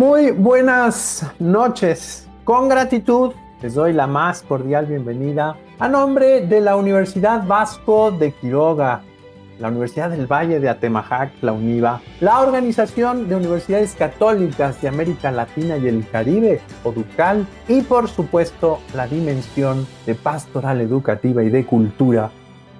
[0.00, 2.26] Muy buenas noches.
[2.44, 8.32] Con gratitud les doy la más cordial bienvenida a nombre de la Universidad Vasco de
[8.32, 9.02] Quiroga,
[9.58, 15.30] la Universidad del Valle de Atemajac, la UNIVA, la Organización de Universidades Católicas de América
[15.30, 21.66] Latina y el Caribe, ODUCAL, y por supuesto la Dimensión de Pastoral Educativa y de
[21.66, 22.30] Cultura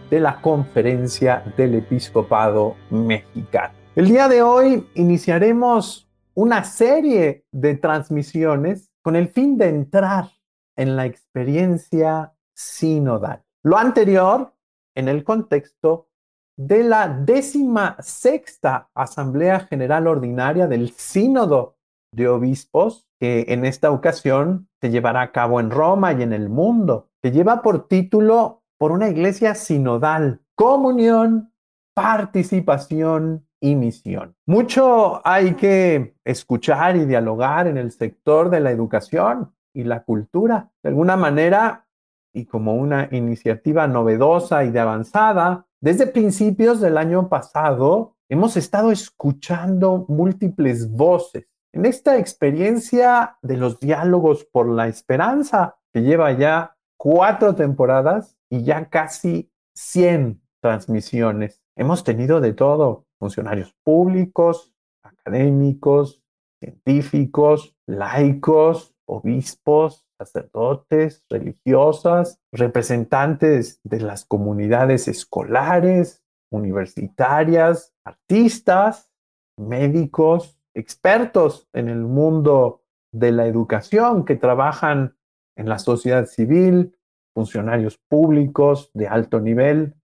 [0.08, 3.74] de la Conferencia del Episcopado Mexicano.
[3.94, 10.30] El día de hoy iniciaremos una serie de transmisiones con el fin de entrar
[10.76, 13.42] en la experiencia sinodal.
[13.62, 14.54] Lo anterior
[14.94, 16.08] en el contexto
[16.56, 21.78] de la décima sexta Asamblea General Ordinaria del Sínodo
[22.12, 26.48] de Obispos, que en esta ocasión se llevará a cabo en Roma y en el
[26.48, 31.52] mundo, que lleva por título por una iglesia sinodal, comunión,
[31.94, 34.34] participación y misión.
[34.46, 40.70] Mucho hay que escuchar y dialogar en el sector de la educación y la cultura.
[40.82, 41.86] De alguna manera,
[42.32, 48.92] y como una iniciativa novedosa y de avanzada, desde principios del año pasado hemos estado
[48.92, 51.46] escuchando múltiples voces.
[51.72, 58.62] En esta experiencia de los diálogos por la esperanza, que lleva ya cuatro temporadas y
[58.62, 66.22] ya casi 100 transmisiones, hemos tenido de todo, funcionarios públicos, académicos,
[66.58, 79.12] científicos, laicos, obispos, sacerdotes, religiosas, representantes de las comunidades escolares, universitarias, artistas,
[79.56, 85.16] médicos, expertos en el mundo de la educación que trabajan
[85.56, 86.96] en la sociedad civil,
[87.34, 89.94] funcionarios públicos de alto nivel,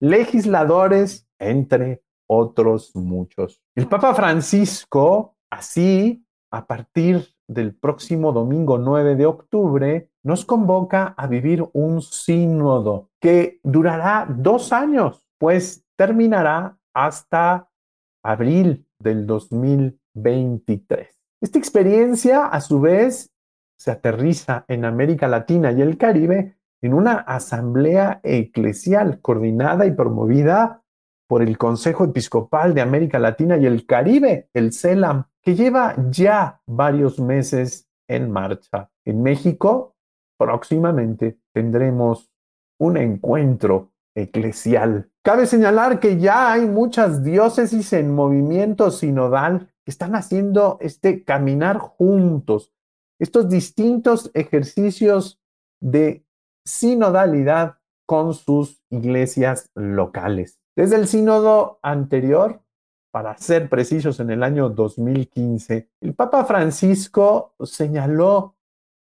[0.00, 3.62] legisladores, entre otros muchos.
[3.74, 11.26] El Papa Francisco, así, a partir del próximo domingo 9 de octubre, nos convoca a
[11.26, 17.70] vivir un sínodo que durará dos años, pues terminará hasta
[18.24, 21.22] abril del 2023.
[21.40, 23.30] Esta experiencia, a su vez,
[23.78, 30.82] se aterriza en América Latina y el Caribe en una asamblea eclesial coordinada y promovida
[31.28, 36.60] por el Consejo Episcopal de América Latina y el Caribe, el CELAM, que lleva ya
[36.66, 38.90] varios meses en marcha.
[39.04, 39.96] En México,
[40.38, 42.30] próximamente tendremos
[42.78, 45.10] un encuentro eclesial.
[45.22, 51.78] Cabe señalar que ya hay muchas diócesis en movimiento sinodal que están haciendo este caminar
[51.78, 52.72] juntos,
[53.18, 55.40] estos distintos ejercicios
[55.80, 56.24] de
[56.64, 60.60] sinodalidad con sus iglesias locales.
[60.76, 62.60] Desde el sínodo anterior,
[63.10, 68.56] para ser precisos, en el año 2015, el Papa Francisco señaló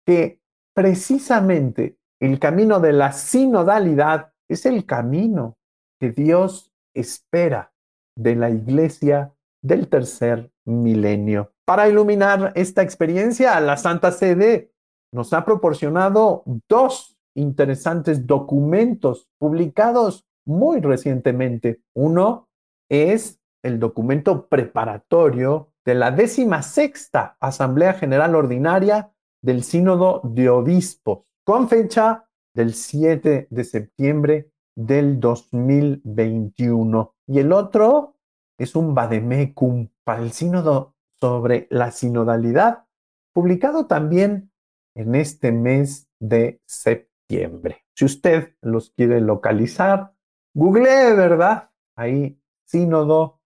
[0.06, 0.40] que
[0.74, 5.58] precisamente el camino de la sinodalidad es el camino
[6.00, 7.74] que Dios espera
[8.18, 11.52] de la iglesia del tercer milenio.
[11.66, 14.72] Para iluminar esta experiencia, la Santa Sede
[15.14, 21.82] nos ha proporcionado dos interesantes documentos publicados muy recientemente.
[21.94, 22.50] Uno
[22.90, 29.12] es el documento preparatorio de la décima sexta Asamblea General Ordinaria
[29.42, 37.16] del Sínodo de Obispos, con fecha del 7 de septiembre del 2021.
[37.28, 38.16] Y el otro
[38.58, 42.86] es un vademecum para el Sínodo sobre la sinodalidad,
[43.34, 44.52] publicado también
[44.96, 47.86] en este mes de septiembre.
[47.96, 50.15] Si usted los quiere localizar,
[50.56, 51.70] Google, ¿verdad?
[51.98, 53.42] Ahí, sínodo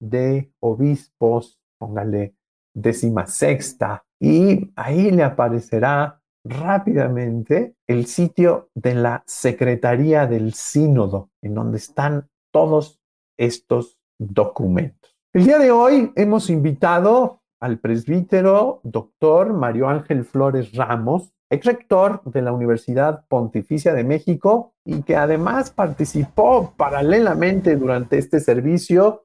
[0.00, 2.36] de obispos, póngale
[2.74, 11.54] décima sexta, y ahí le aparecerá rápidamente el sitio de la Secretaría del Sínodo, en
[11.54, 12.98] donde están todos
[13.38, 15.14] estos documentos.
[15.34, 22.22] El día de hoy hemos invitado al presbítero doctor Mario Ángel Flores Ramos, ex rector
[22.24, 29.24] de la Universidad Pontificia de México y que además participó paralelamente durante este servicio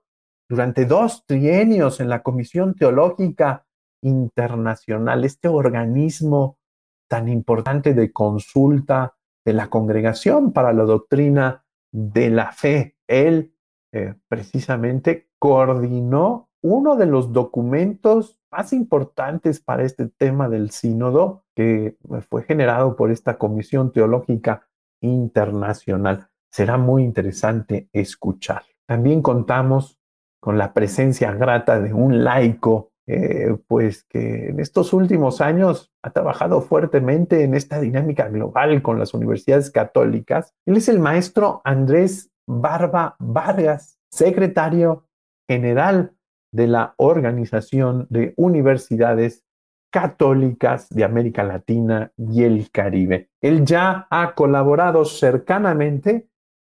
[0.50, 3.68] durante dos trienios en la Comisión Teológica
[4.02, 6.58] Internacional, este organismo
[7.08, 9.16] tan importante de consulta
[9.46, 12.96] de la Congregación para la Doctrina de la Fe.
[13.08, 13.54] Él
[13.94, 21.98] eh, precisamente coordinó uno de los documentos más importantes para este tema del sínodo que
[22.30, 24.70] fue generado por esta Comisión Teológica
[25.02, 26.30] Internacional.
[26.50, 28.64] Será muy interesante escuchar.
[28.88, 30.00] También contamos
[30.40, 36.12] con la presencia grata de un laico eh, pues que en estos últimos años ha
[36.12, 40.54] trabajado fuertemente en esta dinámica global con las universidades católicas.
[40.66, 45.10] Él es el maestro Andrés Barba Vargas, secretario
[45.46, 46.14] general
[46.54, 49.44] de la Organización de Universidades
[49.92, 53.30] Católicas de América Latina y el Caribe.
[53.42, 56.30] Él ya ha colaborado cercanamente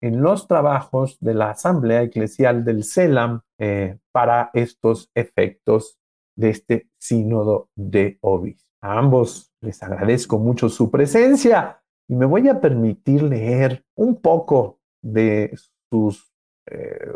[0.00, 5.98] en los trabajos de la Asamblea Eclesial del CELAM eh, para estos efectos
[6.36, 8.66] de este sínodo de Obis.
[8.80, 14.80] A ambos les agradezco mucho su presencia y me voy a permitir leer un poco
[15.02, 15.54] de
[15.90, 16.32] sus
[16.66, 17.12] eh,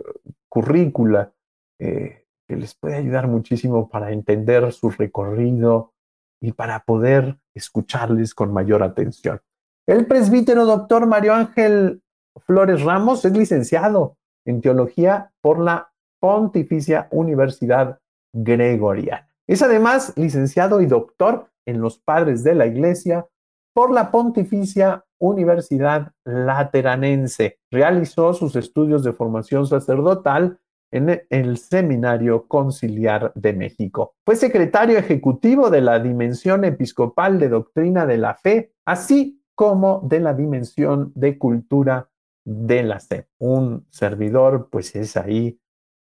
[0.49, 1.33] currícula
[1.79, 2.24] eh,
[2.57, 5.93] les puede ayudar muchísimo para entender su recorrido
[6.41, 9.41] y para poder escucharles con mayor atención.
[9.87, 12.03] El presbítero doctor Mario Ángel
[12.47, 14.17] Flores Ramos es licenciado
[14.47, 18.01] en teología por la Pontificia Universidad
[18.33, 19.29] Gregoriana.
[19.47, 23.27] Es además licenciado y doctor en los padres de la Iglesia
[23.75, 27.59] por la Pontificia Universidad Lateranense.
[27.71, 30.59] Realizó sus estudios de formación sacerdotal
[30.95, 34.15] en el Seminario Conciliar de México.
[34.25, 40.21] Fue secretario ejecutivo de la Dimensión Episcopal de Doctrina de la Fe, así como de
[40.21, 42.11] la Dimensión de Cultura
[42.45, 43.27] de la SEP.
[43.39, 45.59] Un servidor, pues es ahí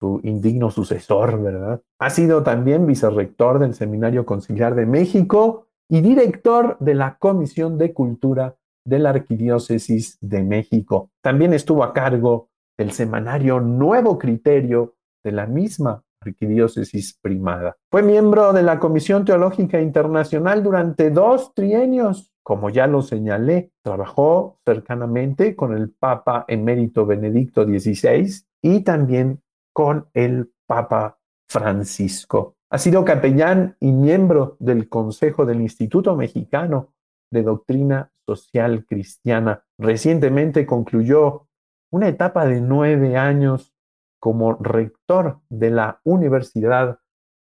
[0.02, 1.82] su indigno sucesor, ¿verdad?
[2.00, 7.94] Ha sido también vicerrector del Seminario Conciliar de México y director de la Comisión de
[7.94, 11.12] Cultura de la Arquidiócesis de México.
[11.22, 17.76] También estuvo a cargo del semanario Nuevo Criterio de la misma Arquidiócesis Primada.
[17.92, 22.32] Fue miembro de la Comisión Teológica Internacional durante dos trienios.
[22.44, 29.42] Como ya lo señalé, trabajó cercanamente con el Papa emérito Benedicto XVI y también
[29.74, 32.56] con el Papa Francisco.
[32.70, 36.94] Ha sido capellán y miembro del Consejo del Instituto Mexicano
[37.32, 39.64] de Doctrina Social Cristiana.
[39.78, 41.48] Recientemente concluyó
[41.94, 43.72] una etapa de nueve años
[44.20, 46.98] como rector de la Universidad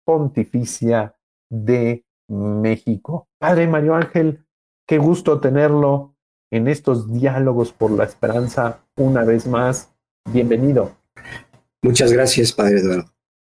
[0.05, 1.15] Pontificia
[1.49, 3.29] de México.
[3.39, 4.45] Padre Mario Ángel,
[4.85, 6.17] qué gusto tenerlo
[6.51, 9.95] en estos diálogos por la esperanza una vez más.
[10.29, 10.97] Bienvenido.
[11.81, 13.05] Muchas gracias, Padre Eduardo.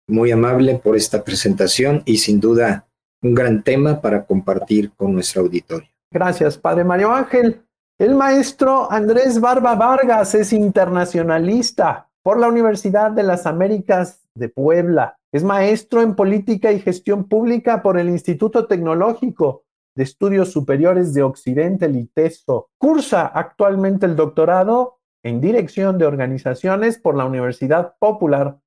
[0.08, 2.88] Muy amable por esta presentación y sin duda
[3.24, 5.90] un gran tema para compartir con nuestro auditorio.
[6.12, 7.66] Gracias, Padre Mario Ángel.
[8.02, 15.20] El maestro Andrés Barba Vargas es internacionalista por la Universidad de las Américas de Puebla.
[15.32, 19.66] Es maestro en política y gestión pública por el Instituto Tecnológico
[19.96, 22.72] de Estudios Superiores de Occidente, el ITESO.
[22.80, 28.58] Cursa actualmente el doctorado en dirección de organizaciones por la Universidad Popular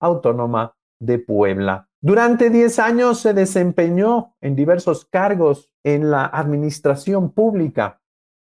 [0.00, 1.88] Autónoma de Puebla.
[2.00, 8.00] Durante 10 años se desempeñó en diversos cargos en la administración pública,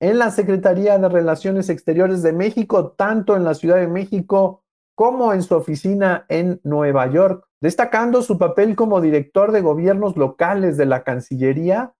[0.03, 4.61] en la Secretaría de Relaciones Exteriores de México, tanto en la Ciudad de México
[4.95, 10.75] como en su oficina en Nueva York, destacando su papel como director de gobiernos locales
[10.75, 11.93] de la Cancillería,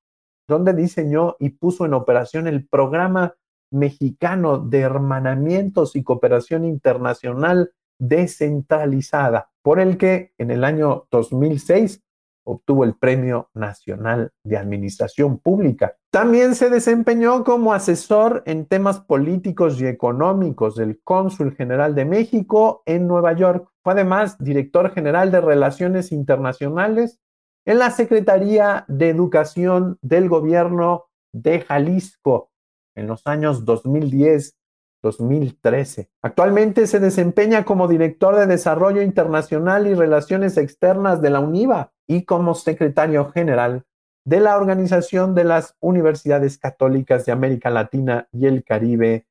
[0.50, 3.35] donde diseñó y puso en operación el programa
[3.71, 12.01] mexicano de hermanamientos y cooperación internacional descentralizada, por el que en el año 2006
[12.45, 15.95] obtuvo el Premio Nacional de Administración Pública.
[16.13, 22.83] También se desempeñó como asesor en temas políticos y económicos del Cónsul General de México
[22.85, 23.67] en Nueva York.
[23.83, 27.19] Fue además director general de Relaciones Internacionales
[27.65, 32.51] en la Secretaría de Educación del Gobierno de Jalisco
[32.95, 36.09] en los años 2010-2013.
[36.21, 42.25] Actualmente se desempeña como director de Desarrollo Internacional y Relaciones Externas de la UNIVA y
[42.25, 43.87] como secretario general
[44.25, 49.25] de la Organización de las Universidades Católicas de América Latina y el Caribe,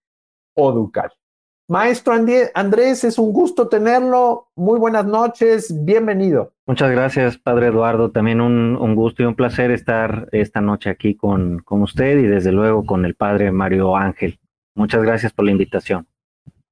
[0.54, 1.12] ODUCAL.
[1.68, 2.14] Maestro
[2.54, 4.49] Andrés, es un gusto tenerlo.
[4.56, 6.52] Muy buenas noches, bienvenido.
[6.66, 8.11] Muchas gracias, Padre Eduardo.
[8.11, 12.52] También un, gusto y un placer estar esta noche aquí con, con usted y desde
[12.52, 14.38] luego con el Padre Mario Ángel.
[14.75, 16.06] Muchas gracias por la invitación.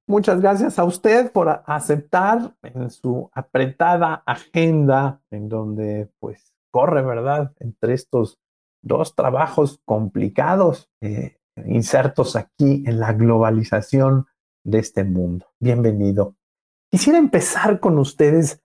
[0.06, 7.52] Muchas gracias a usted por aceptar en su apretada agenda, en donde pues corre, ¿verdad?
[7.58, 8.38] Entre estos
[8.82, 11.36] dos trabajos complicados, eh,
[11.66, 14.26] insertos aquí en la globalización
[14.64, 15.46] de este mundo.
[15.58, 16.36] Bienvenido.
[16.90, 18.62] Quisiera empezar con ustedes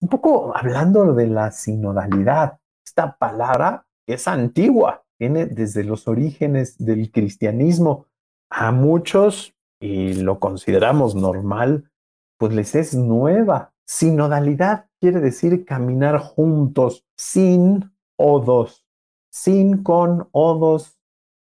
[0.00, 2.58] un poco hablando de la sinodalidad.
[2.84, 8.06] Esta palabra es antigua, viene desde los orígenes del cristianismo.
[8.50, 11.90] A muchos, y lo consideramos normal,
[12.38, 13.74] pues les es nueva.
[13.86, 18.86] Sinodalidad quiere decir caminar juntos, sin odos,
[19.30, 21.00] sin con odos,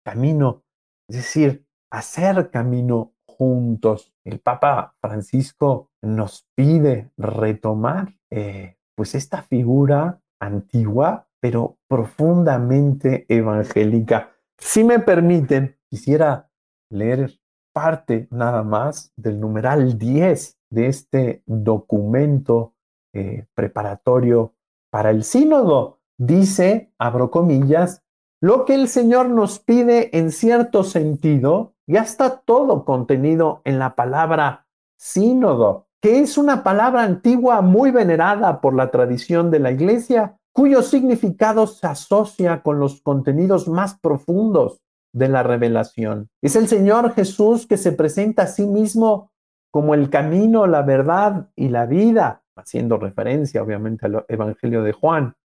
[0.06, 0.63] camino,
[1.10, 4.13] es decir, hacer camino juntos.
[4.24, 14.32] El Papa Francisco nos pide retomar eh, pues esta figura antigua, pero profundamente evangélica.
[14.60, 16.50] Si me permiten, quisiera
[16.92, 17.39] leer
[17.74, 22.75] parte nada más del numeral 10 de este documento
[23.13, 24.53] eh, preparatorio
[24.94, 25.98] para el sínodo.
[26.20, 28.04] Dice, abro comillas,
[28.40, 33.96] lo que el Señor nos pide en cierto sentido ya está todo contenido en la
[33.96, 40.38] palabra sínodo, que es una palabra antigua muy venerada por la tradición de la Iglesia,
[40.54, 46.30] cuyo significado se asocia con los contenidos más profundos de la revelación.
[46.44, 49.32] Es el Señor Jesús que se presenta a sí mismo
[49.72, 55.36] como el camino, la verdad y la vida, haciendo referencia obviamente al Evangelio de Juan,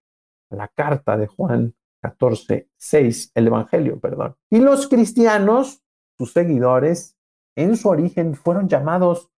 [0.50, 4.36] la carta de Juan 14, 6, el Evangelio, perdón.
[4.50, 5.82] Y los cristianos,
[6.16, 7.16] sus seguidores,
[7.56, 9.30] en su origen fueron llamados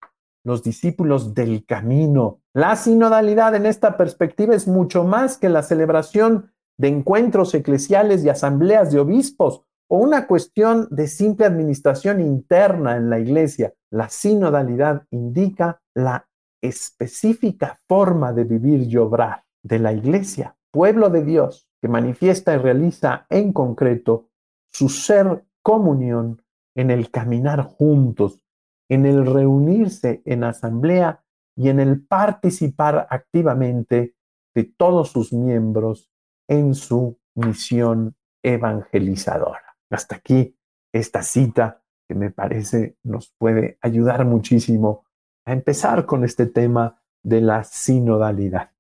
[0.44, 2.42] los discípulos del camino.
[2.54, 8.30] La sinodalidad en esta perspectiva es mucho más que la celebración de encuentros eclesiales y
[8.30, 13.74] asambleas de obispos o una cuestión de simple administración interna en la iglesia.
[13.92, 16.29] La sinodalidad indica la
[16.62, 22.58] específica forma de vivir y obrar de la iglesia, pueblo de Dios, que manifiesta y
[22.58, 24.30] realiza en concreto
[24.72, 26.42] su ser comunión
[26.76, 28.42] en el caminar juntos,
[28.90, 31.24] en el reunirse en asamblea
[31.56, 34.16] y en el participar activamente
[34.56, 36.10] de todos sus miembros
[36.48, 39.78] en su misión evangelizadora.
[39.90, 40.56] Hasta aquí
[40.94, 45.06] esta cita que me parece nos puede ayudar muchísimo
[45.50, 48.72] a empezar con este tema de la sinodalidad.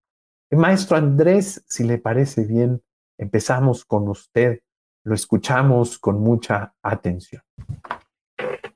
[0.52, 2.82] maestro Andrés, si le parece bien,
[3.18, 4.62] empezamos con usted,
[5.04, 7.42] lo escuchamos con mucha atención.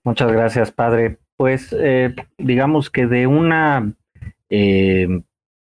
[0.03, 1.19] Muchas gracias, padre.
[1.37, 3.93] Pues eh, digamos que de una
[4.49, 5.07] eh,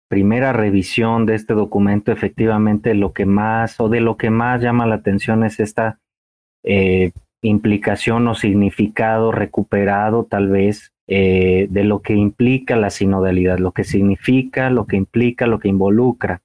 [0.10, 4.86] primera revisión de este documento, efectivamente lo que más o de lo que más llama
[4.88, 6.00] la atención es esta
[6.64, 13.74] eh, implicación o significado recuperado tal vez eh, de lo que implica la sinodalidad, lo
[13.74, 16.42] que significa, lo que implica, lo que involucra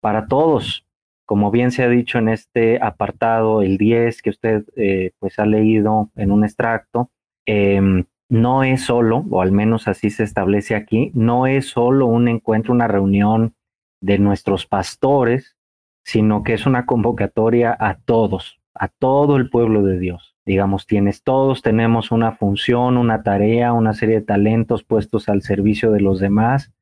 [0.00, 0.86] para todos.
[1.26, 5.46] Como bien se ha dicho en este apartado, el 10 que usted eh, pues ha
[5.46, 7.10] leído en un extracto,
[7.46, 12.28] em, no es solo, o al menos así se establece aquí, no es solo un
[12.28, 13.54] encuentro, una reunión
[14.00, 15.56] de nuestros pastores,
[16.04, 20.36] sino que es una convocatoria a todos, a todo el pueblo de Dios.
[20.50, 25.92] Digamos, tienes todos, tenemos una función, una tarea, una serie de talentos puestos al servicio
[25.92, 26.72] de los demás,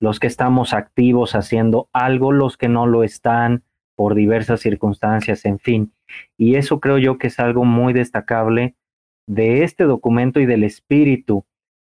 [0.00, 3.62] los que estamos activos haciendo algo, los que no lo están
[3.94, 5.92] por diversas circunstancias, en fin.
[6.36, 8.74] Y eso creo yo que es algo muy destacable
[9.28, 11.44] de este documento y del espíritu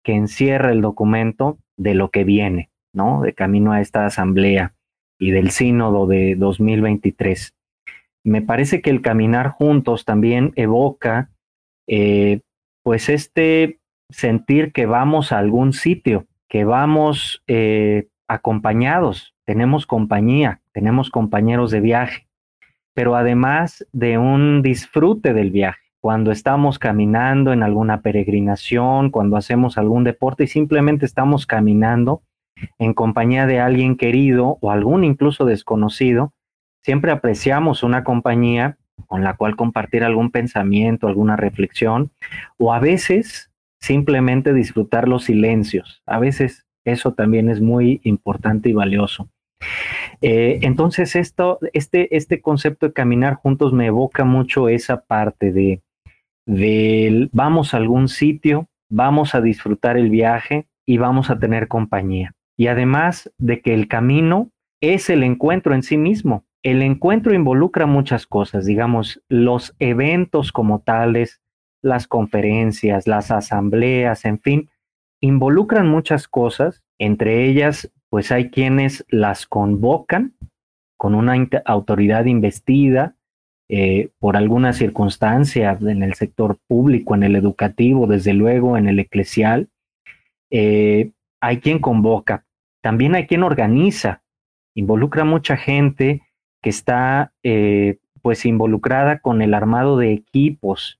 [0.04, 3.22] que encierra el documento de lo que viene, ¿no?
[3.22, 4.74] De camino a esta asamblea
[5.18, 7.54] y del sínodo de 2023
[8.24, 11.30] me parece que el caminar juntos también evoca
[11.86, 12.40] eh,
[12.82, 13.78] pues este
[14.08, 21.80] sentir que vamos a algún sitio, que vamos eh, acompañados, tenemos compañía, tenemos compañeros de
[21.80, 22.26] viaje,
[22.94, 25.80] pero además de un disfrute del viaje.
[26.00, 32.22] Cuando estamos caminando en alguna peregrinación, cuando hacemos algún deporte y simplemente estamos caminando
[32.78, 36.32] en compañía de alguien querido o algún incluso desconocido,
[36.84, 38.76] siempre apreciamos una compañía
[39.06, 42.12] con la cual compartir algún pensamiento, alguna reflexión,
[42.58, 43.50] o a veces
[43.80, 46.02] simplemente disfrutar los silencios.
[46.06, 49.28] A veces eso también es muy importante y valioso.
[50.20, 55.82] Eh, entonces, esto, este, este concepto de caminar juntos me evoca mucho esa parte de,
[56.46, 62.32] de vamos a algún sitio, vamos a disfrutar el viaje y vamos a tener compañía.
[62.56, 64.50] Y además de que el camino
[64.80, 70.80] es el encuentro en sí mismo el encuentro involucra muchas cosas, digamos, los eventos como
[70.80, 71.42] tales,
[71.82, 74.70] las conferencias, las asambleas, en fin,
[75.20, 80.34] involucran muchas cosas, entre ellas, pues hay quienes las convocan
[80.96, 81.34] con una
[81.66, 83.14] autoridad investida
[83.68, 88.98] eh, por alguna circunstancia en el sector público, en el educativo, desde luego en el
[88.98, 89.68] eclesial.
[90.50, 92.46] Eh, hay quien convoca,
[92.82, 94.22] también hay quien organiza,
[94.74, 96.22] involucra mucha gente
[96.64, 100.98] que está eh, pues involucrada con el armado de equipos,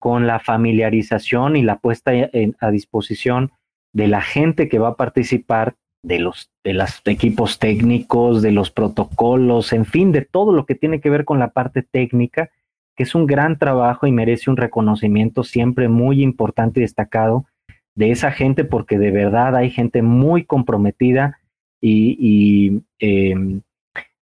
[0.00, 2.10] con la familiarización y la puesta
[2.58, 3.52] a disposición
[3.92, 6.76] de la gente que va a participar de los de
[7.12, 11.38] equipos técnicos, de los protocolos, en fin, de todo lo que tiene que ver con
[11.38, 12.50] la parte técnica,
[12.96, 17.46] que es un gran trabajo y merece un reconocimiento siempre muy importante y destacado
[17.94, 21.38] de esa gente, porque de verdad hay gente muy comprometida
[21.80, 23.60] y, em,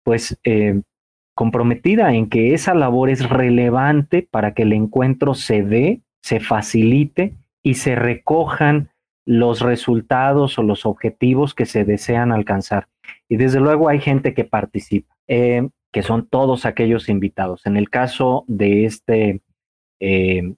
[0.07, 0.83] pues eh,
[1.35, 7.35] comprometida en que esa labor es relevante para que el encuentro se dé, se facilite
[7.65, 8.91] y se recojan
[9.25, 12.87] los resultados o los objetivos que se desean alcanzar.
[13.29, 17.67] Y desde luego hay gente que participa, eh, que son todos aquellos invitados.
[17.67, 19.41] En el caso de este
[19.99, 20.55] eh,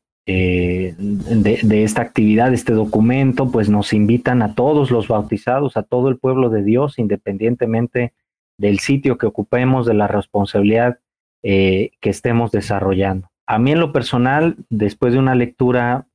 [0.99, 6.11] de, esta actividad, de este documento, pues nos invitan a todos los bautizados, a todo
[6.11, 8.13] el pueblo de Dios, independientemente
[8.59, 10.99] del sitio que ocupemos, de la responsabilidad
[11.41, 13.31] que estemos desarrollando.
[13.47, 16.07] A mí en lo personal, después de una lectura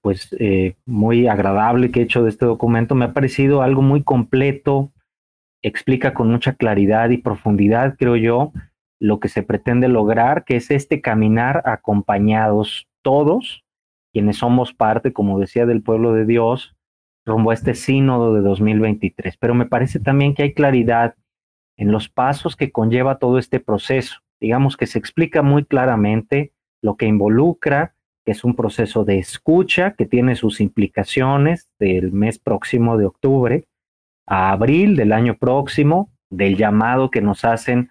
[0.00, 2.94] pues eh, muy agradable que he hecho de este documento.
[2.94, 4.92] Me ha parecido algo muy completo,
[5.62, 8.52] explica con mucha claridad y profundidad, creo yo,
[9.00, 13.64] lo que se pretende lograr, que es este caminar acompañados todos,
[14.12, 16.74] quienes somos parte, como decía, del pueblo de Dios,
[17.26, 19.36] rumbo a este sínodo de 2023.
[19.36, 21.14] Pero me parece también que hay claridad
[21.76, 24.20] en los pasos que conlleva todo este proceso.
[24.40, 26.52] Digamos que se explica muy claramente
[26.82, 32.38] lo que involucra, que es un proceso de escucha que tiene sus implicaciones del mes
[32.38, 33.66] próximo de octubre
[34.26, 37.90] a abril del año próximo, del llamado que nos hacen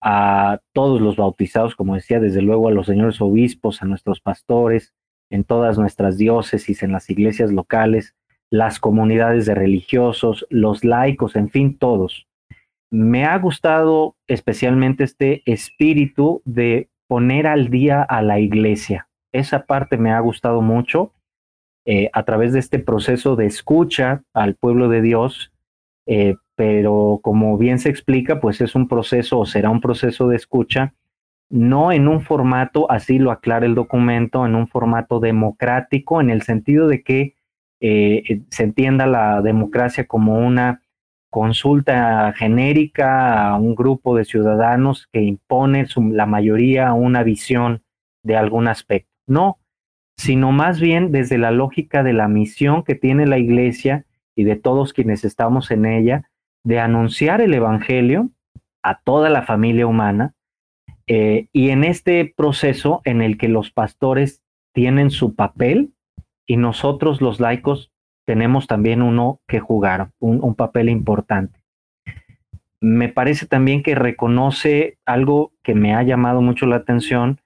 [0.00, 4.92] a todos los bautizados, como decía, desde luego a los señores obispos, a nuestros pastores,
[5.30, 8.14] en todas nuestras diócesis, en las iglesias locales,
[8.50, 12.26] las comunidades de religiosos, los laicos, en fin, todos.
[12.94, 19.96] Me ha gustado especialmente este espíritu de poner al día a la iglesia, esa parte
[19.96, 21.12] me ha gustado mucho
[21.86, 25.52] eh, a través de este proceso de escucha al pueblo de Dios,
[26.06, 30.36] eh, pero como bien se explica, pues es un proceso o será un proceso de
[30.36, 30.94] escucha,
[31.50, 36.42] no en un formato, así lo aclara el documento, en un formato democrático, en el
[36.42, 37.34] sentido de que
[37.80, 40.83] eh, se entienda la democracia como una
[41.34, 47.82] consulta genérica a un grupo de ciudadanos que impone la mayoría una visión
[48.22, 49.10] de algún aspecto.
[49.26, 49.58] No,
[50.16, 54.54] sino más bien desde la lógica de la misión que tiene la iglesia y de
[54.54, 56.30] todos quienes estamos en ella,
[56.62, 58.30] de anunciar el Evangelio
[58.84, 60.34] a toda la familia humana,
[61.08, 65.94] eh, y en este proceso en el que los pastores tienen su papel
[66.46, 67.90] y nosotros los laicos
[68.24, 71.60] tenemos también uno que jugar, un papel importante.
[72.80, 77.40] Me parece también que reconoce algo que me ha llamado mucho la atención,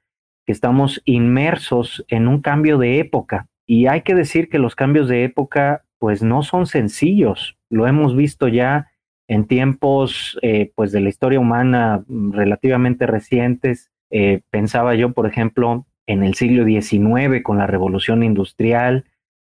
[0.47, 3.49] que estamos inmersos en un cambio de época.
[3.67, 7.57] Y hay que decir que los cambios de época pues no son sencillos.
[7.69, 8.89] Lo hemos visto ya
[9.29, 13.91] en tiempos eh, pues de la historia humana relativamente recientes.
[14.11, 19.05] Eh, pensaba yo, por ejemplo, en el siglo XIX con la revolución industrial,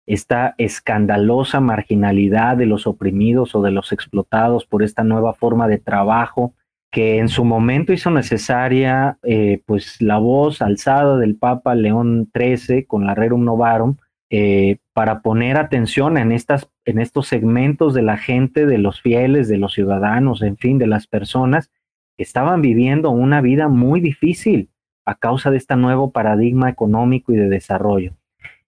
[0.06, 5.78] esta escandalosa marginalidad de los oprimidos o de los explotados por esta nueva forma de
[5.78, 6.54] trabajo
[6.92, 12.84] que en su momento hizo necesaria eh, pues la voz alzada del Papa León XIII
[12.84, 13.96] con la Rerum Novarum
[14.30, 19.48] eh, para poner atención en, estas, en estos segmentos de la gente, de los fieles,
[19.48, 21.70] de los ciudadanos, en fin, de las personas
[22.16, 24.70] que estaban viviendo una vida muy difícil
[25.04, 28.14] a causa de este nuevo paradigma económico y de desarrollo.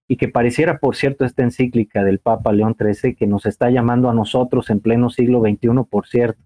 [0.08, 4.08] Y que pareciera, por cierto, esta encíclica del Papa León XIII que nos está llamando
[4.08, 6.42] a nosotros en pleno siglo XXI, por cierto,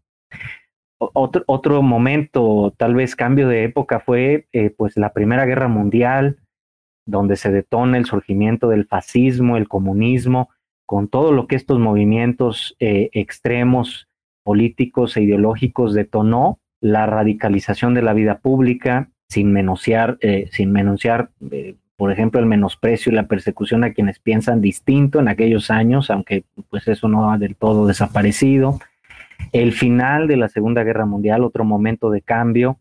[0.98, 6.38] otro, otro momento, tal vez cambio de época, fue eh, pues la Primera Guerra Mundial,
[7.06, 10.50] donde se detona el surgimiento del fascismo, el comunismo,
[10.86, 14.08] con todo lo que estos movimientos eh, extremos
[14.44, 21.30] políticos e ideológicos detonó, la radicalización de la vida pública, sin eh, sin menosciar
[21.96, 26.44] por ejemplo, el menosprecio y la persecución a quienes piensan distinto en aquellos años, aunque
[26.70, 28.78] pues eso no ha del todo desaparecido.
[29.52, 32.78] El final de la Segunda Guerra Mundial, otro momento de cambio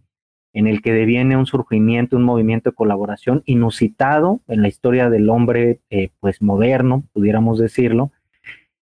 [0.54, 5.30] en el que deviene un surgimiento, un movimiento de colaboración inusitado en la historia del
[5.30, 8.12] hombre, eh, pues moderno, pudiéramos decirlo,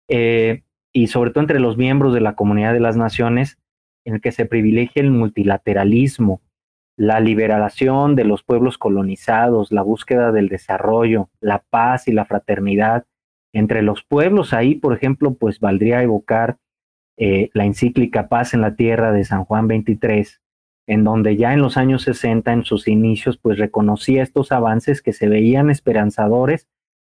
[0.10, 3.58] eh, y sobre todo entre los miembros de la comunidad de las naciones,
[4.06, 6.42] en el que se privilegia el multilateralismo,
[6.96, 13.06] la liberación de los pueblos colonizados, la búsqueda del desarrollo, la paz y la fraternidad
[13.54, 14.54] entre los pueblos.
[14.54, 16.58] Ahí, por ejemplo, pues valdría evocar
[17.18, 20.42] eh, la encíclica Paz en la Tierra de San Juan 23,
[20.88, 25.14] en donde ya en los años 60, en sus inicios, pues reconocía estos avances que
[25.14, 26.68] se veían esperanzadores,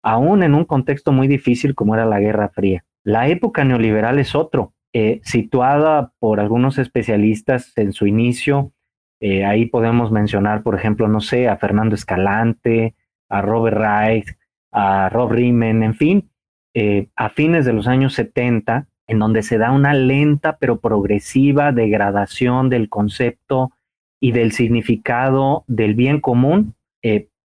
[0.03, 2.85] aún en un contexto muy difícil como era la Guerra Fría.
[3.03, 8.71] La época neoliberal es otro, eh, situada por algunos especialistas en su inicio.
[9.19, 12.95] Eh, ahí podemos mencionar, por ejemplo, no sé, a Fernando Escalante,
[13.29, 14.37] a Robert Reich,
[14.71, 16.29] a Rob Riemann, en fin,
[16.73, 21.71] eh, a fines de los años 70, en donde se da una lenta pero progresiva
[21.71, 23.71] degradación del concepto
[24.19, 26.75] y del significado del bien común,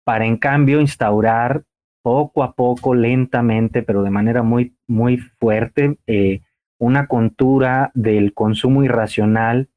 [0.04, 1.64] para en cambio instaurar
[2.04, 6.42] poco a poco, lentamente, pero de manera muy, muy fuerte, eh,
[6.78, 9.70] una contura del consumo irracional,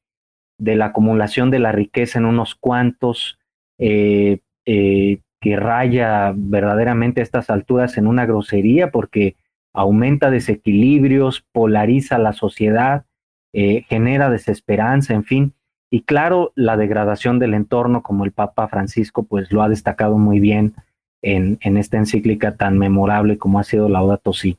[0.57, 3.39] de la acumulación de la riqueza en unos cuantos,
[3.77, 9.35] eh, eh, que raya verdaderamente a estas alturas en una grosería porque
[9.73, 13.05] aumenta desequilibrios, polariza la sociedad,
[13.53, 15.53] genera desesperanza, en fin.
[15.89, 20.39] Y claro, la degradación del entorno, como el Papa Francisco pues lo ha destacado muy
[20.39, 20.75] bien
[21.21, 24.57] en, esta encíclica tan memorable como ha sido Laudato Si.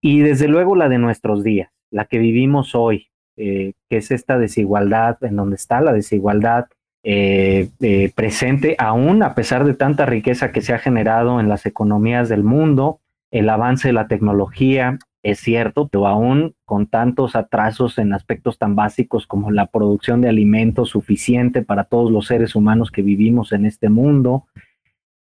[0.00, 4.38] Y desde luego la de nuestros días, la que vivimos hoy, eh, que es esta
[4.38, 6.66] desigualdad, en donde está la desigualdad
[7.04, 11.66] eh, eh, presente aún a pesar de tanta riqueza que se ha generado en las
[11.66, 13.00] economías del mundo,
[13.32, 18.76] el avance de la tecnología, es cierto, pero aún con tantos atrasos en aspectos tan
[18.76, 23.66] básicos como la producción de alimentos suficiente para todos los seres humanos que vivimos en
[23.66, 24.46] este mundo,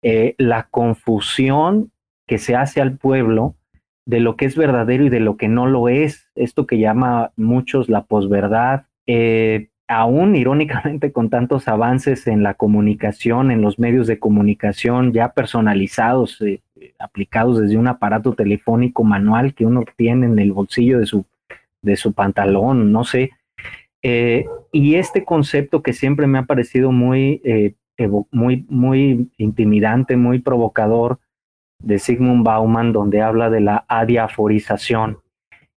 [0.01, 1.91] eh, la confusión
[2.25, 3.55] que se hace al pueblo
[4.05, 7.31] de lo que es verdadero y de lo que no lo es, esto que llama
[7.35, 14.07] muchos la posverdad, eh, aún irónicamente con tantos avances en la comunicación, en los medios
[14.07, 16.61] de comunicación ya personalizados, eh,
[16.99, 21.25] aplicados desde un aparato telefónico manual que uno tiene en el bolsillo de su,
[21.81, 23.31] de su pantalón, no sé.
[24.71, 27.41] y este concepto que siempre me ha parecido muy
[28.31, 31.19] muy, muy intimidante, muy provocador
[31.79, 35.19] de Sigmund Bauman, donde habla de la adiaforización.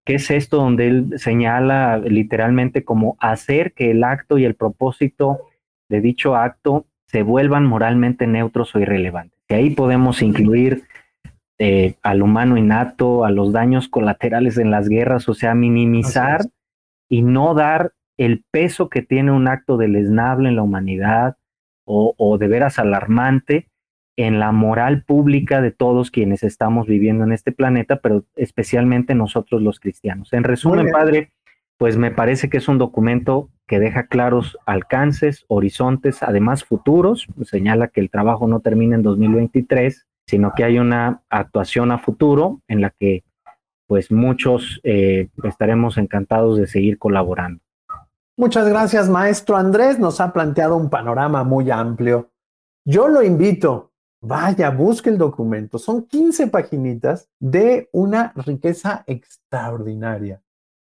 [0.05, 0.57] ¿Qué es esto?
[0.57, 5.39] Donde él señala literalmente como hacer que el acto y el propósito
[5.87, 9.37] de dicho acto se vuelvan moralmente neutros o irrelevantes.
[9.49, 10.83] Y ahí podemos incluir
[11.57, 16.41] eh, al humano innato, a los daños colaterales en las guerras, o sea, minimizar
[17.09, 21.37] y no dar el peso que tiene un acto deleznable en la humanidad,
[21.91, 23.68] o, de veras alarmante
[24.19, 29.61] en la moral pública de todos quienes estamos viviendo en este planeta, pero especialmente nosotros
[29.61, 30.33] los cristianos.
[30.33, 31.31] En resumen, padre,
[31.77, 37.87] pues me parece que es un documento que deja claros alcances, horizontes, además futuros, señala
[37.87, 42.81] que el trabajo no termina en 2023, sino que hay una actuación a futuro en
[42.81, 43.23] la que
[43.87, 47.61] pues muchos eh, estaremos encantados de seguir colaborando.
[48.35, 49.97] Muchas gracias, maestro Andrés.
[49.97, 52.31] Nos ha planteado un panorama muy amplio.
[52.85, 53.88] Yo lo invito,
[54.21, 55.77] vaya, busque el documento.
[55.77, 60.41] Son 15 paginitas de una riqueza extraordinaria.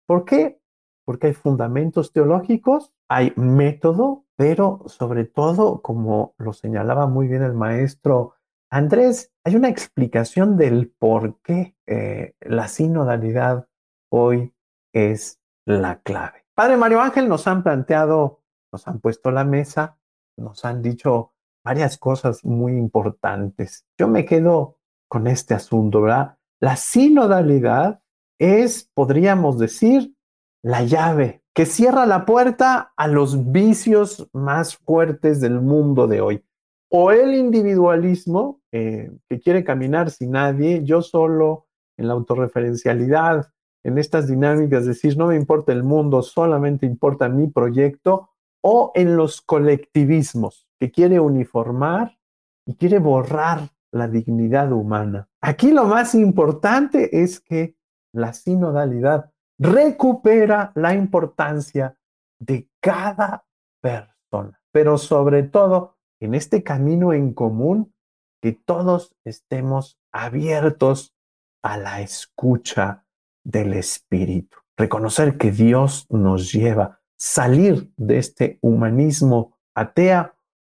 [0.07, 0.59] ¿Por qué?
[1.05, 7.53] Porque hay fundamentos teológicos, hay método, pero sobre todo, como lo señalaba muy bien el
[7.53, 8.35] maestro
[8.71, 13.67] Andrés, hay una explicación del por qué eh, la sinodalidad
[14.11, 14.53] hoy
[14.91, 16.45] es la clave.
[16.55, 19.97] Padre Mario Ángel, nos han planteado, nos han puesto la mesa,
[20.37, 21.34] nos han dicho
[21.65, 23.85] varias cosas muy importantes.
[23.97, 24.77] Yo me quedo
[25.09, 26.37] con este asunto, ¿verdad?
[26.61, 28.01] La sinodalidad
[28.39, 30.13] es, podríamos decir,
[30.61, 36.45] la llave que cierra la puerta a los vicios más fuertes del mundo de hoy.
[36.89, 41.65] O el individualismo, eh, que quiere caminar sin nadie, yo solo,
[41.97, 43.47] en la autorreferencialidad,
[43.83, 48.29] en estas dinámicas, decir, no me importa el mundo, solamente importa mi proyecto,
[48.61, 52.17] o en los colectivismos, que quiere uniformar
[52.65, 55.29] y quiere borrar la dignidad humana.
[55.41, 57.77] Aquí lo más importante es que
[58.13, 61.97] la sinodalidad recupera la importancia
[62.39, 63.45] de cada
[63.81, 67.93] persona, pero sobre todo en este camino en común,
[68.41, 71.15] que todos estemos abiertos
[71.63, 73.05] a la escucha
[73.43, 74.57] del Espíritu.
[74.77, 80.34] Reconocer que Dios nos lleva, salir de este humanismo atea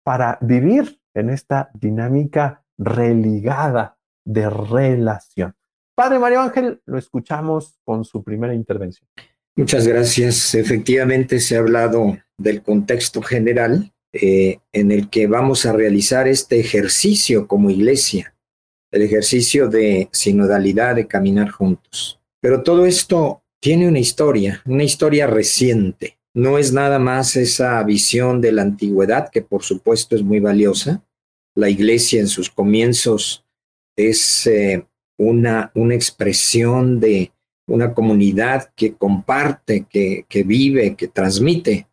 [0.08, 5.54] para vivir en esta dinámica religada de relación.
[5.94, 9.06] Padre Mario Ángel, lo escuchamos con su primera intervención.
[9.54, 10.54] Muchas gracias.
[10.54, 16.58] Efectivamente, se ha hablado del contexto general eh, en el que vamos a realizar este
[16.58, 18.34] ejercicio como iglesia,
[18.90, 22.18] el ejercicio de sinodalidad, de caminar juntos.
[22.40, 26.17] Pero todo esto tiene una historia, una historia reciente.
[26.38, 31.04] No es nada más esa visión de la antigüedad, que por supuesto es muy valiosa.
[31.56, 33.44] La iglesia en sus comienzos
[33.96, 34.86] es eh,
[35.18, 37.32] una, una expresión de,
[37.66, 41.88] una comunidad que comparte, que, que vive, que transmite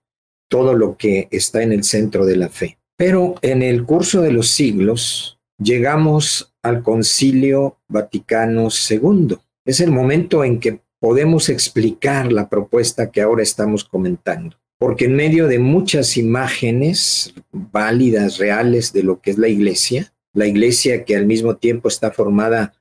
[0.48, 2.78] todo lo que está en el centro de la fe.
[2.96, 9.38] Pero en el curso de los siglos llegamos al Concilio Vaticano II.
[9.66, 15.16] Es el momento en que podemos explicar la propuesta que ahora estamos comentando, porque en
[15.16, 21.16] medio de muchas imágenes válidas, reales de lo que es la iglesia, la iglesia que
[21.16, 22.74] al mismo tiempo está formada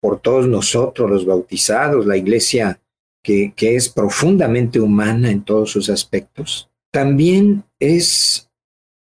[0.00, 2.80] por todos nosotros los bautizados, la iglesia
[3.24, 8.48] que, es profundamente humana en todos sus aspectos, también es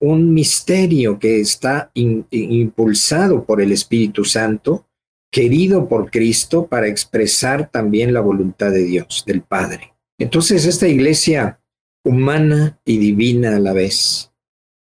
[0.01, 4.87] un misterio que está impulsado por el Espíritu Santo,
[5.33, 9.95] querido por Cristo para expresar también la voluntad de Dios, del Padre.
[10.18, 11.59] Entonces esta iglesia
[12.05, 14.31] humana y divina a la vez,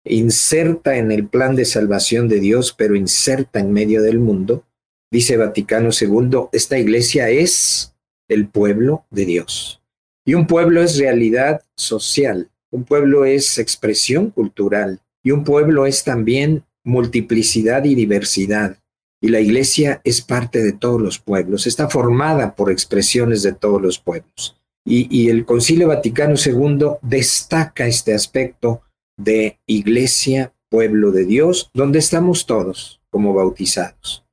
[0.05, 4.65] inserta en el plan de salvación de Dios, pero inserta en medio del mundo,
[5.11, 7.95] dice Vaticano II, esta iglesia es
[8.27, 9.81] el pueblo de Dios.
[10.25, 16.03] Y un pueblo es realidad social, un pueblo es expresión cultural y un pueblo es
[16.03, 18.77] también multiplicidad y diversidad.
[19.25, 23.81] Y la iglesia es parte de todos los pueblos, está formada por expresiones de todos
[23.81, 24.55] los pueblos.
[24.85, 28.83] Y, y el Concilio Vaticano II destaca este aspecto
[29.17, 34.23] de iglesia, pueblo de Dios, donde estamos todos como bautizados.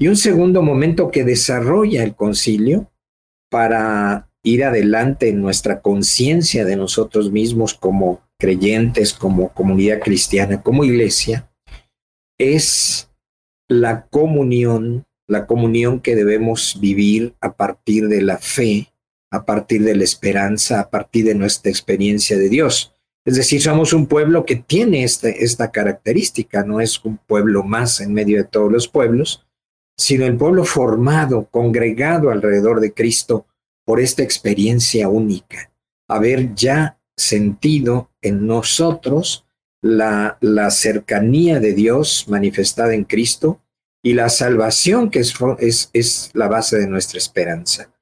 [0.00, 2.90] Y un segundo momento que desarrolla el concilio
[3.50, 10.84] para ir adelante en nuestra conciencia de nosotros mismos como creyentes, como comunidad cristiana, como
[10.84, 11.52] iglesia,
[12.38, 13.11] es
[13.72, 18.92] la comunión, la comunión que debemos vivir a partir de la fe,
[19.30, 22.94] a partir de la esperanza, a partir de nuestra experiencia de Dios.
[23.24, 28.00] Es decir, somos un pueblo que tiene este, esta característica, no es un pueblo más
[28.00, 29.46] en medio de todos los pueblos,
[29.96, 33.46] sino el pueblo formado, congregado alrededor de Cristo
[33.84, 35.72] por esta experiencia única,
[36.08, 39.46] haber ya sentido en nosotros
[39.80, 43.61] la, la cercanía de Dios manifestada en Cristo
[44.02, 47.92] y la salvación que es, es, es la base de nuestra esperanza.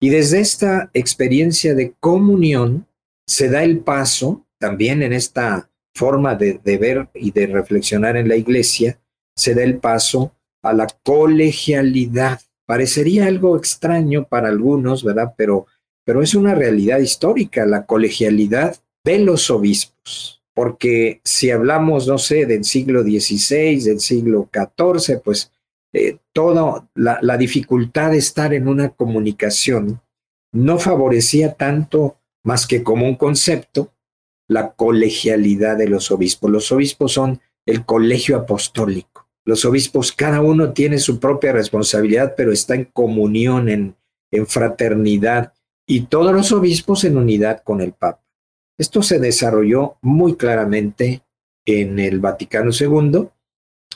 [0.00, 2.86] Y desde esta experiencia de comunión
[3.26, 8.28] se da el paso, también en esta forma de, de ver y de reflexionar en
[8.28, 8.98] la iglesia,
[9.36, 12.40] se da el paso a la colegialidad.
[12.66, 15.34] Parecería algo extraño para algunos, ¿verdad?
[15.36, 15.66] Pero,
[16.04, 20.42] pero es una realidad histórica, la colegialidad de los obispos.
[20.54, 25.52] Porque si hablamos, no sé, del siglo XVI, del siglo XIV, pues
[25.92, 30.00] eh, toda la, la dificultad de estar en una comunicación
[30.52, 33.92] no favorecía tanto más que como un concepto
[34.48, 36.50] la colegialidad de los obispos.
[36.50, 39.14] Los obispos son el colegio apostólico
[39.44, 43.94] los obispos, cada uno tiene su propia responsabilidad, pero está en comunión, en,
[44.30, 45.52] en fraternidad,
[45.86, 48.23] y todos los obispos en unidad con el Papa.
[48.78, 51.22] Esto se desarrolló muy claramente
[51.64, 53.28] en el Vaticano II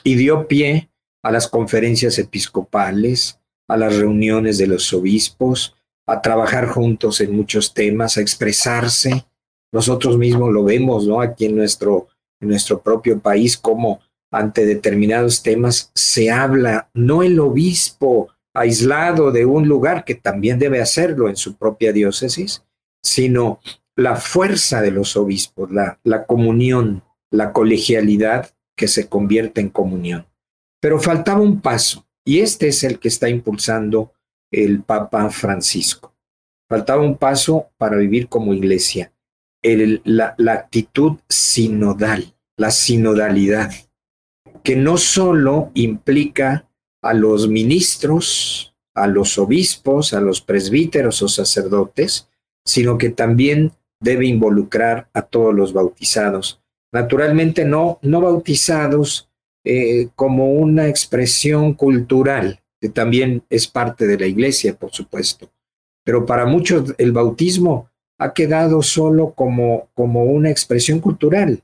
[0.03, 0.89] y dio pie
[1.21, 5.75] a las conferencias episcopales, a las reuniones de los obispos,
[6.07, 9.25] a trabajar juntos en muchos temas, a expresarse.
[9.71, 11.21] Nosotros mismos lo vemos, ¿no?
[11.21, 12.07] Aquí en nuestro,
[12.41, 13.99] en nuestro propio país, como
[14.31, 20.81] ante determinados temas, se habla no el obispo aislado de un lugar, que también debe
[20.81, 22.63] hacerlo en su propia diócesis,
[23.03, 23.59] sino
[23.99, 30.25] la fuerza de los obispos, la, la comunión, la colegialidad que se convierte en comunión.
[30.81, 34.13] Pero faltaba un paso, y este es el que está impulsando
[34.51, 36.15] el Papa Francisco.
[36.69, 39.13] Faltaba un paso para vivir como iglesia,
[39.61, 43.71] la, la actitud sinodal, la sinodalidad
[44.63, 46.69] que no solo implica
[47.01, 52.29] a los ministros, a los obispos, a los presbíteros o sacerdotes,
[52.65, 56.61] sino que también debe involucrar a todos los bautizados.
[56.91, 59.29] Naturalmente no, no bautizados
[59.63, 65.49] eh, como una expresión cultural, que también es parte de la iglesia, por supuesto.
[66.03, 71.63] Pero para muchos el bautismo ha quedado solo como, como una expresión cultural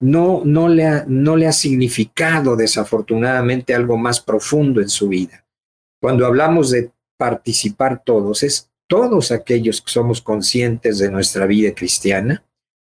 [0.00, 5.44] no, no, le ha, no le ha significado desafortunadamente algo más profundo en su vida.
[6.00, 12.44] Cuando hablamos de participar todos, es todos aquellos que somos conscientes de nuestra vida cristiana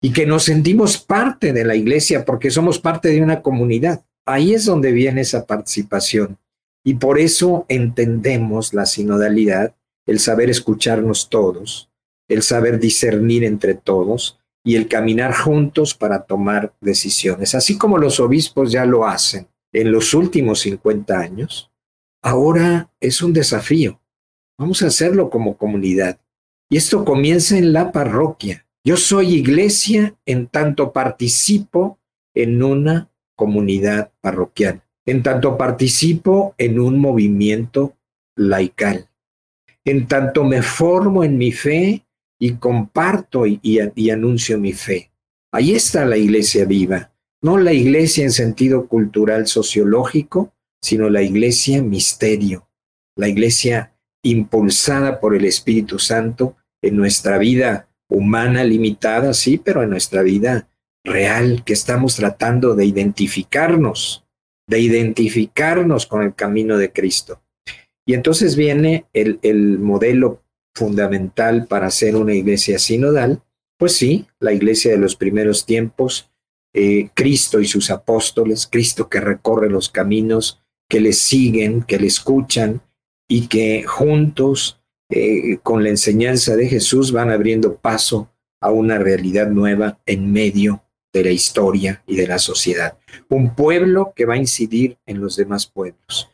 [0.01, 4.05] y que nos sentimos parte de la iglesia porque somos parte de una comunidad.
[4.25, 6.37] Ahí es donde viene esa participación.
[6.83, 11.89] Y por eso entendemos la sinodalidad, el saber escucharnos todos,
[12.29, 17.55] el saber discernir entre todos, y el caminar juntos para tomar decisiones.
[17.55, 21.71] Así como los obispos ya lo hacen en los últimos 50 años,
[22.21, 24.01] ahora es un desafío
[24.57, 26.19] vamos a hacerlo como comunidad.
[26.69, 28.65] Y esto comienza en la parroquia.
[28.83, 31.99] Yo soy iglesia en tanto participo
[32.33, 37.95] en una comunidad parroquial, en tanto participo en un movimiento
[38.35, 39.09] laical,
[39.85, 42.05] en tanto me formo en mi fe
[42.39, 45.11] y comparto y, anuncio mi fe.
[45.51, 51.81] Ahí está la iglesia viva, no la iglesia en sentido cultural sociológico, sino la iglesia
[51.81, 52.67] misterio,
[53.15, 53.96] la iglesia
[54.29, 60.69] impulsada por el Espíritu Santo en nuestra vida humana limitada, sí, pero en nuestra vida
[61.03, 64.25] real, que estamos tratando de identificarnos,
[64.67, 67.41] de identificarnos con el camino de Cristo.
[68.05, 70.43] Y entonces viene el, el modelo
[70.75, 73.41] fundamental para ser una iglesia sinodal,
[73.77, 76.29] pues sí, la iglesia de los primeros tiempos,
[76.73, 82.07] eh, Cristo y sus apóstoles, Cristo que recorre los caminos, que le siguen, que le
[82.07, 82.81] escuchan
[83.27, 88.29] y que juntos, eh, con la enseñanza de Jesús, van abriendo paso
[88.61, 92.97] a una realidad nueva en medio de la historia y de la sociedad.
[93.29, 96.29] Un pueblo que va a incidir en los demás pueblos.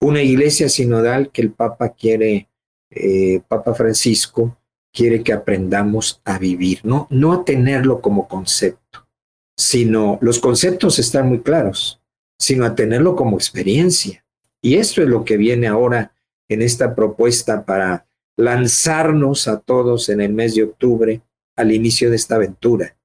[0.00, 2.48] Una iglesia sinodal que el Papa quiere
[2.96, 4.56] eh, Papa Francisco
[4.92, 7.08] quiere que aprendamos a vivir, ¿no?
[7.10, 9.08] no a tenerlo como concepto,
[9.56, 12.00] sino los conceptos están muy claros,
[12.38, 14.24] sino a tenerlo como experiencia.
[14.62, 16.13] Y esto es lo que viene ahora
[16.48, 21.20] en esta propuesta para lanzarnos a todos en el mes de octubre
[21.56, 22.96] al inicio de esta aventura,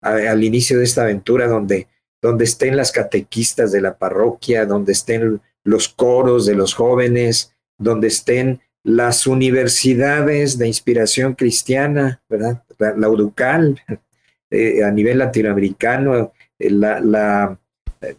[0.00, 1.88] al inicio de esta aventura donde,
[2.22, 8.08] donde estén las catequistas de la parroquia, donde estén los coros de los jóvenes, donde
[8.08, 12.62] estén las universidades de inspiración cristiana, ¿verdad?
[12.78, 13.80] La, UDUCAL,
[14.50, 17.58] eh, a nivel latinoamericano, eh, la,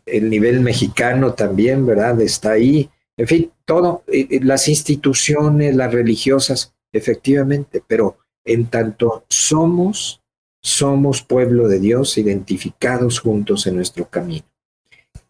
[0.06, 2.22] el nivel mexicano también, ¿verdad?
[2.22, 2.90] Está ahí.
[3.18, 10.22] En fin, todo, eh, las instituciones, las religiosas, efectivamente, pero en tanto somos,
[10.62, 14.46] somos pueblo de Dios, identificados juntos en nuestro camino.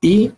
[0.01, 0.31] Y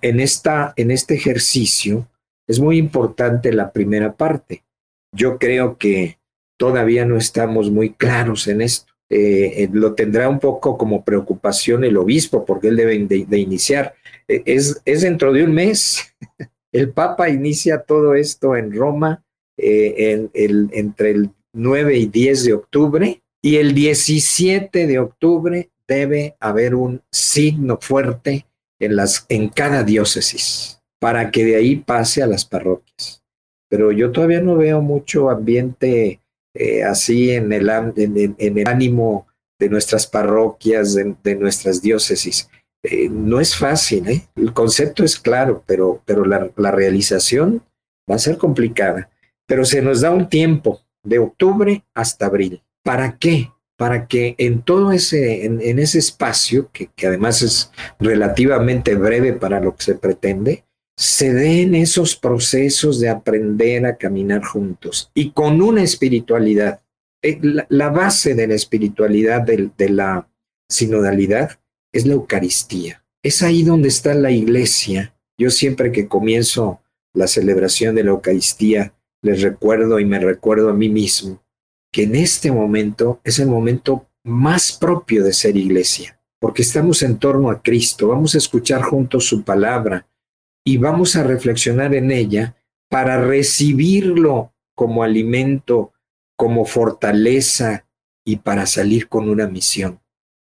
[0.00, 2.08] en, esta, en este ejercicio,
[2.46, 4.64] es muy importante la primera parte.
[5.12, 6.18] Yo creo que
[6.58, 8.92] todavía no estamos muy claros en esto.
[9.10, 13.94] Eh, eh, lo tendrá un poco como preocupación el obispo, porque él debe de, iniciar.
[14.28, 16.14] Eh, es, es, dentro de un mes.
[16.74, 19.22] El Papa inicia todo esto en Roma
[19.56, 20.30] el,
[20.72, 27.02] entre el 9 y 10 de octubre, y el 17 de octubre debe haber un
[27.12, 28.46] signo fuerte
[28.80, 33.22] en, cada diócesis para que de ahí pase a las parroquias.
[33.68, 36.20] Pero yo todavía no veo mucho ambiente
[36.54, 37.68] eh, así en, el,
[38.66, 39.26] ánimo
[39.58, 42.48] de nuestras parroquias, de, nuestras diócesis.
[42.84, 44.28] Eh, no es fácil, ¿eh?
[44.36, 47.62] el concepto es claro, pero, pero la, realización
[48.08, 49.08] va a ser complicada.
[49.46, 52.62] Pero se nos da un tiempo de octubre hasta abril.
[52.82, 53.50] ¿Para qué?
[53.78, 59.74] Para que en todo ese, en, ese espacio, que, además es relativamente breve para lo
[59.74, 60.64] que se pretende,
[60.96, 66.82] se den esos procesos de aprender a caminar juntos y con una espiritualidad.
[67.22, 70.28] Eh, la, base de la espiritualidad de la
[70.68, 71.58] sinodalidad
[71.94, 73.02] es la Eucaristía.
[73.22, 75.14] Es ahí donde está la iglesia.
[75.38, 76.82] Yo siempre que comienzo
[77.14, 81.42] la celebración de la Eucaristía, les recuerdo y me recuerdo a mí mismo
[81.90, 87.18] que en este momento es el momento más propio de ser iglesia, porque estamos en
[87.18, 90.08] torno a Cristo, vamos a escuchar juntos su palabra,
[90.64, 92.56] y vamos a reflexionar en ella
[92.88, 95.92] para recibirlo como alimento,
[96.36, 97.86] como fortaleza
[98.24, 100.00] y para salir con una misión.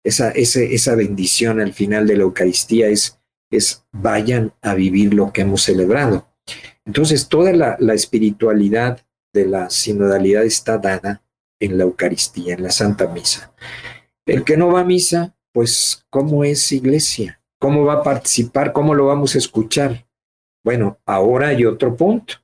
[0.03, 3.19] Esa, esa bendición al final de la Eucaristía es,
[3.51, 6.29] es vayan a vivir lo que hemos celebrado.
[6.85, 11.23] Entonces, toda la, la espiritualidad de la sinodalidad está dada
[11.59, 13.53] en la Eucaristía, en la Santa Misa.
[14.25, 17.41] El que no va a misa, pues, ¿cómo es iglesia?
[17.59, 18.71] ¿Cómo va a participar?
[18.71, 20.07] ¿Cómo lo vamos a escuchar?
[20.63, 22.35] Bueno, ahora hay otro punto.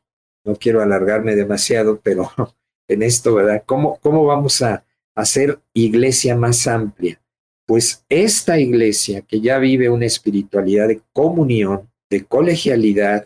[0.43, 2.32] No quiero alargarme demasiado, pero
[2.88, 3.63] en esto, ¿verdad?
[3.65, 4.84] ¿Cómo, cómo vamos a
[5.15, 7.21] hacer iglesia más amplia?
[7.66, 13.26] Pues esta iglesia que ya vive una espiritualidad de comunión, de colegialidad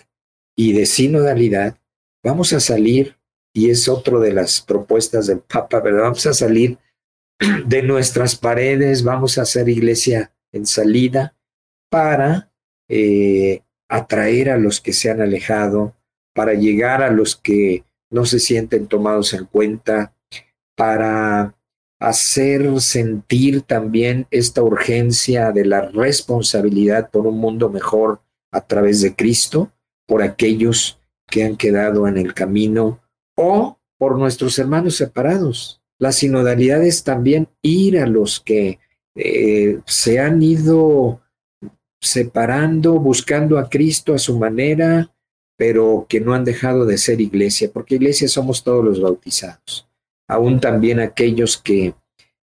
[0.55, 1.77] y de sinodalidad,
[2.23, 3.17] vamos a salir,
[3.53, 6.03] y es otro de las propuestas del Papa, ¿verdad?
[6.03, 6.77] Vamos a salir
[7.65, 11.35] de nuestras paredes, vamos a hacer iglesia en salida
[11.89, 12.51] para
[12.87, 15.95] eh, atraer a los que se han alejado,
[16.33, 20.13] para llegar a los que no se sienten tomados en cuenta,
[20.75, 21.55] para
[21.99, 28.21] hacer sentir también esta urgencia de la responsabilidad por un mundo mejor
[28.51, 29.71] a través de Cristo,
[30.07, 33.01] por aquellos que han quedado en el camino
[33.35, 35.81] o por nuestros hermanos separados.
[35.99, 38.79] La sinodalidad es también ir a los que
[39.15, 41.21] eh, se han ido
[42.01, 45.13] separando, buscando a Cristo a su manera,
[45.57, 49.88] pero que no han dejado de ser iglesia, porque iglesia somos todos los bautizados,
[50.29, 51.95] aún también aquellos que,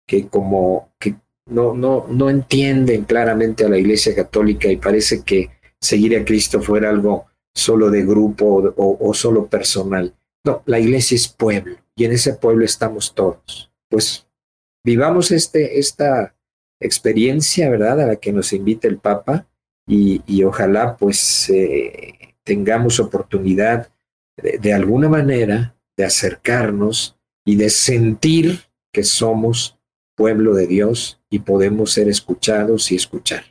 [0.05, 1.15] que como que
[1.47, 5.49] no, no, no entienden claramente a la iglesia católica y parece que
[5.79, 7.25] seguir a Cristo fuera algo
[7.55, 10.13] solo de grupo o, solo personal.
[10.45, 13.71] No, la iglesia es pueblo y en ese pueblo estamos todos.
[13.89, 14.27] Pues
[14.83, 16.35] vivamos este, esta
[16.79, 19.47] experiencia, ¿verdad?, a la que nos invita el Papa
[19.87, 23.89] y, y ojalá pues eh, tengamos oportunidad
[24.37, 27.18] de alguna manera de acercarnos
[27.49, 28.59] y de sentir
[28.93, 29.79] que somos
[30.15, 33.41] pueblo de Dios y podemos ser escuchados y escuchar.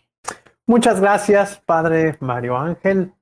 [0.68, 3.12] Muchas gracias, Padre Mario Ángel.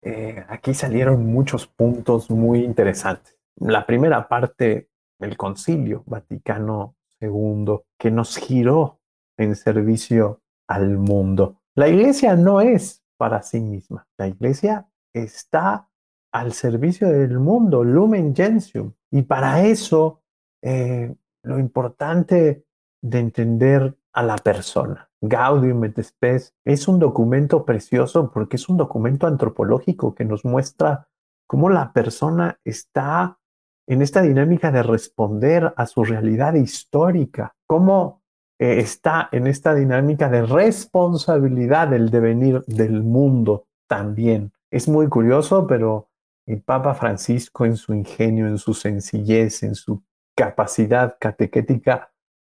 [0.00, 3.36] Eh, aquí salieron muchos puntos muy interesantes.
[3.56, 9.02] La primera parte del concilio Vaticano II, que nos giró
[9.36, 11.60] en servicio al mundo.
[11.74, 15.90] La iglesia no es para sí misma, la iglesia está
[16.32, 18.94] al servicio del mundo, lumen gentium.
[19.10, 20.21] Y para eso,
[20.62, 22.64] eh, lo importante
[23.02, 25.10] de entender a la persona.
[25.20, 31.08] Gaudium et Spes es un documento precioso porque es un documento antropológico que nos muestra
[31.46, 33.38] cómo la persona está
[33.86, 38.22] en esta dinámica de responder a su realidad histórica, cómo
[38.58, 44.52] eh, está en esta dinámica de responsabilidad del devenir del mundo también.
[44.70, 46.08] Es muy curioso, pero
[46.46, 50.02] el Papa Francisco en su ingenio, en su sencillez, en su
[50.42, 52.12] capacidad catequética,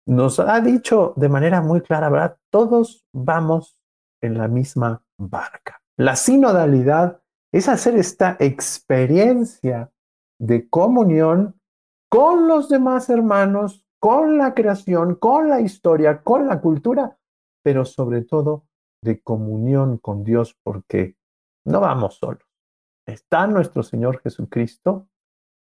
[0.07, 2.39] nos ha dicho de manera muy clara, ¿verdad?
[2.49, 3.77] Todos vamos
[4.23, 5.83] en la misma barca.
[5.97, 7.21] La sinodalidad
[7.53, 9.91] es hacer esta experiencia
[10.41, 11.61] de comunión
[12.09, 17.19] con los demás hermanos, con la creación, con la historia, con la cultura,
[17.65, 18.69] pero sobre todo
[19.03, 21.17] de comunión con Dios, porque
[21.65, 22.47] no vamos solos.
[23.09, 25.09] Está nuestro Señor Jesucristo,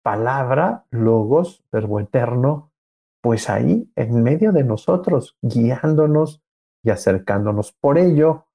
[0.09, 2.73] palabra, logos, verbo eterno,
[3.21, 6.41] pues ahí en medio de nosotros, guiándonos
[6.83, 7.73] y acercándonos.
[7.73, 8.47] Por ello,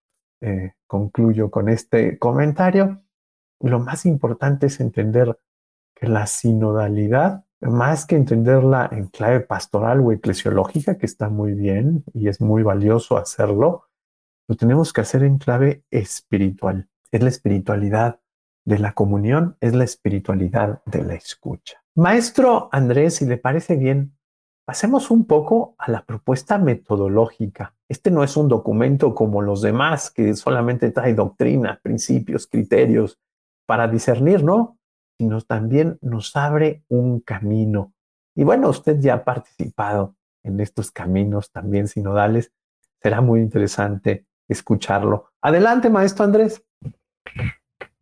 [0.42, 3.04] eh, concluyo con este comentario,
[3.60, 5.38] lo más importante es entender
[5.94, 12.04] que la sinodalidad, más que entenderla en clave pastoral o eclesiológica, que está muy bien
[12.16, 13.90] y es muy valioso hacerlo,
[14.48, 16.90] lo tenemos que hacer en clave espiritual.
[17.12, 18.22] Es la espiritualidad
[18.66, 21.84] de la comunión, es la espiritualidad de la escucha.
[21.96, 24.14] Maestro Andrés, si le parece bien,
[24.66, 27.76] Pasemos un poco a la propuesta metodológica.
[27.90, 33.20] Este no es un documento como los demás que solamente trae doctrina, principios, criterios
[33.66, 34.78] para discernir, ¿no?
[35.18, 37.94] Sino también nos abre un camino.
[38.36, 42.54] Y bueno, usted ya ha participado en estos caminos también sinodales.
[43.02, 45.32] Será muy interesante escucharlo.
[45.42, 46.64] Adelante, maestro Andrés.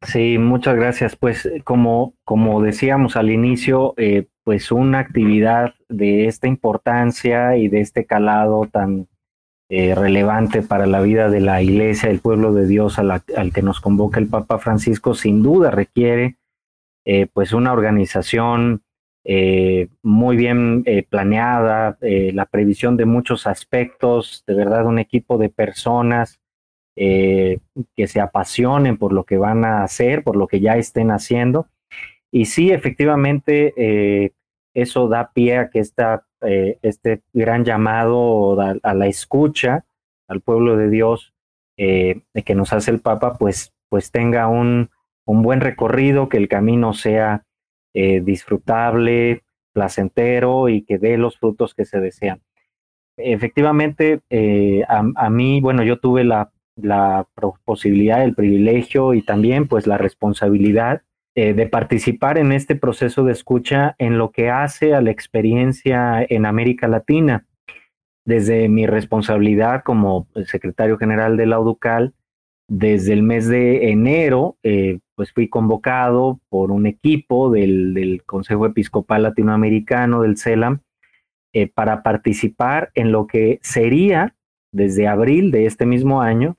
[0.02, 1.16] Sí, muchas gracias.
[1.16, 7.82] Pues como, como decíamos al inicio, eh, pues una actividad de esta importancia y de
[7.82, 9.08] este calado tan
[9.74, 13.80] eh, relevante para la vida de la iglesia, el pueblo de Dios al que nos
[13.80, 16.36] convoca el Papa Francisco, sin duda requiere
[17.06, 18.84] eh, pues una organización
[19.24, 26.41] eh, muy bien planeada, la previsión de muchos aspectos, de verdad un equipo de personas
[26.96, 31.68] que se apasionen por lo que van a hacer, por lo que ya estén haciendo
[32.32, 34.32] y sí, efectivamente, eh,
[34.74, 39.86] eso da pie a que esta, eh, este gran llamado a, la escucha
[40.30, 41.34] al pueblo de Dios
[41.78, 44.90] eh, que nos hace el Papa, pues, pues tenga un,
[45.26, 47.46] un buen recorrido, que el camino sea
[47.94, 52.42] disfrutable, placentero y que dé los frutos que se desean.
[53.18, 54.22] Efectivamente,
[54.88, 57.28] a, a, mí, bueno, yo tuve la, la
[57.66, 61.02] posibilidad, el privilegio y también pues la responsabilidad
[61.34, 66.26] eh, de participar en este proceso de escucha en lo que hace a la experiencia
[66.28, 67.46] en América Latina.
[68.26, 72.14] Desde mi responsabilidad como secretario general de la UDUCAL,
[72.68, 79.24] desde el mes de enero, eh, pues fui convocado por un equipo del, Consejo Episcopal
[79.24, 80.80] Latinoamericano, del CELAM,
[81.54, 84.36] eh, para participar en lo que sería,
[84.72, 86.58] desde abril de este mismo año,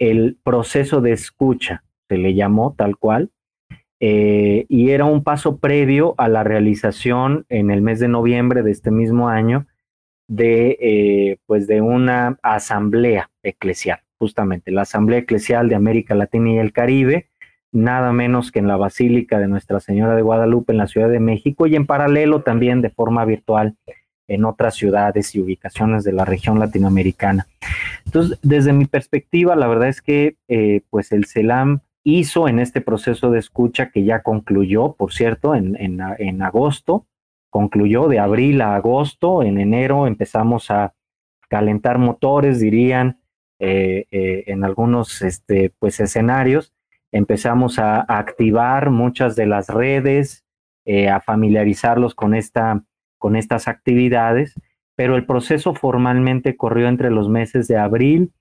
[0.00, 3.30] el proceso de escucha, se le llamó tal cual,
[4.00, 8.70] eh, y era un paso previo a la realización en el mes de noviembre de
[8.70, 9.66] este mismo año
[10.26, 16.58] de, eh, pues de una asamblea eclesial, justamente la Asamblea Eclesial de América Latina y
[16.58, 17.28] el Caribe,
[17.70, 21.20] nada menos que en la Basílica de Nuestra Señora de Guadalupe en la Ciudad de
[21.20, 23.76] México y en paralelo también de forma virtual
[24.30, 27.48] en otras ciudades y ubicaciones de la región latinoamericana.
[28.06, 32.80] Entonces, desde mi perspectiva, la verdad es que eh, pues el CELAM hizo en este
[32.80, 37.06] proceso de escucha que ya concluyó, por cierto, en, en, agosto,
[37.50, 40.94] concluyó de abril a agosto, en enero empezamos a
[41.48, 43.20] calentar motores, dirían,
[43.58, 46.72] eh, eh, en algunos este, pues, escenarios,
[47.10, 50.44] empezamos a, activar muchas de las redes,
[51.08, 52.82] a familiarizarlos con, esta,
[53.20, 54.54] con estas actividades,
[54.96, 58.32] pero el proceso formalmente corrió entre los meses de abril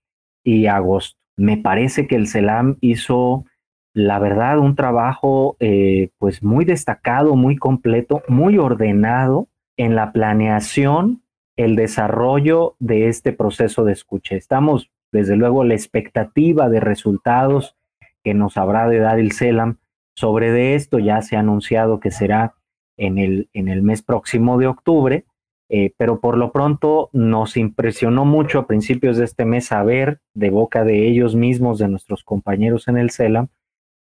[0.44, 1.20] y agosto.
[1.38, 3.46] Me parece que el CELAM hizo,
[3.94, 11.22] la verdad, un trabajo eh, pues muy destacado, muy completo, muy ordenado en la planeación,
[11.56, 14.36] el desarrollo de este proceso de escucha.
[14.36, 17.78] Estamos, desde luego, la expectativa de resultados
[18.24, 19.78] que nos habrá de dar el CELAM.
[20.16, 22.56] Sobre de esto ya se ha anunciado que será
[23.00, 25.26] en el, en el mes próximo de octubre,
[25.70, 30.50] eh, pero por lo pronto nos impresionó mucho a principios de este mes saber de
[30.50, 33.48] boca de ellos mismos, de nuestros compañeros en el CELAM,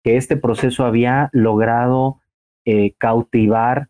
[0.04, 2.20] que este proceso había logrado
[2.66, 3.90] eh, cautivar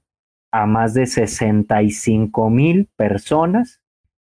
[0.51, 3.81] a más de 65 mil personas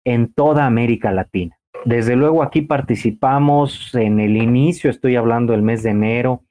[0.04, 1.58] en toda América Latina.
[1.86, 6.44] Desde luego aquí participamos en el inicio, estoy hablando del mes de enero,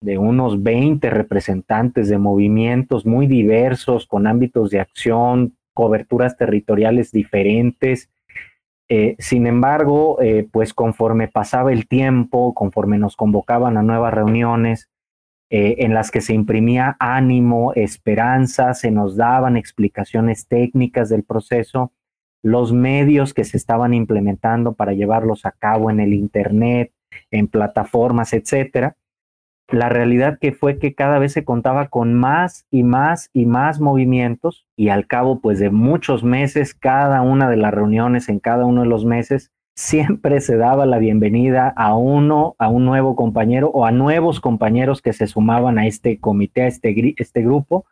[0.00, 8.10] de unos 20 representantes de movimientos muy diversos, con ámbitos de acción, coberturas territoriales diferentes.
[8.88, 14.88] Eh, sin embargo, eh, pues conforme pasaba el tiempo, conforme nos convocaban a nuevas reuniones,
[15.50, 21.92] eh, en las que se imprimía ánimo, esperanza, se nos daban explicaciones técnicas del proceso,
[22.42, 26.92] los medios que se estaban implementando para llevarlos a cabo en el Internet,
[27.30, 28.96] en plataformas, etcétera.
[29.70, 33.80] La realidad que fue que cada vez se contaba con más y más y más
[33.80, 38.64] movimientos y al cabo pues de muchos meses, cada una de las reuniones en cada
[38.64, 43.68] uno de los meses, siempre se daba la bienvenida a uno, a un nuevo compañero
[43.68, 47.84] o a nuevos compañeros que se sumaban a este comité, a este, este grupo,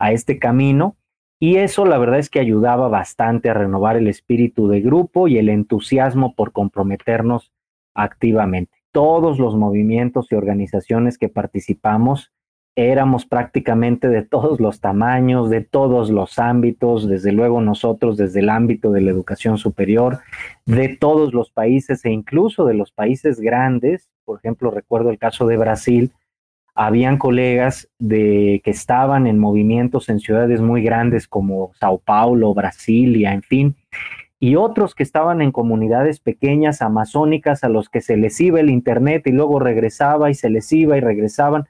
[0.00, 0.96] a este camino
[1.38, 5.38] y eso la verdad es que ayudaba bastante a renovar el espíritu de grupo y
[5.38, 7.52] el entusiasmo por comprometernos
[7.94, 8.81] activamente.
[8.92, 12.32] Todos los movimientos y organizaciones que participamos
[12.74, 18.48] éramos prácticamente de todos los tamaños, de todos los ámbitos, desde luego nosotros desde el
[18.48, 20.20] ámbito de la educación superior,
[20.64, 24.08] de todos los países e incluso de los países grandes.
[24.24, 26.12] Por ejemplo, recuerdo el caso de Brasil,
[26.74, 33.34] habían colegas de, que estaban en movimientos en ciudades muy grandes como Sao Paulo, Brasilia,
[33.34, 33.76] en fin,
[34.42, 38.70] y otros que estaban en comunidades pequeñas, amazónicas, a los que se les iba el
[38.70, 41.68] Internet y luego regresaba y se les iba y regresaban.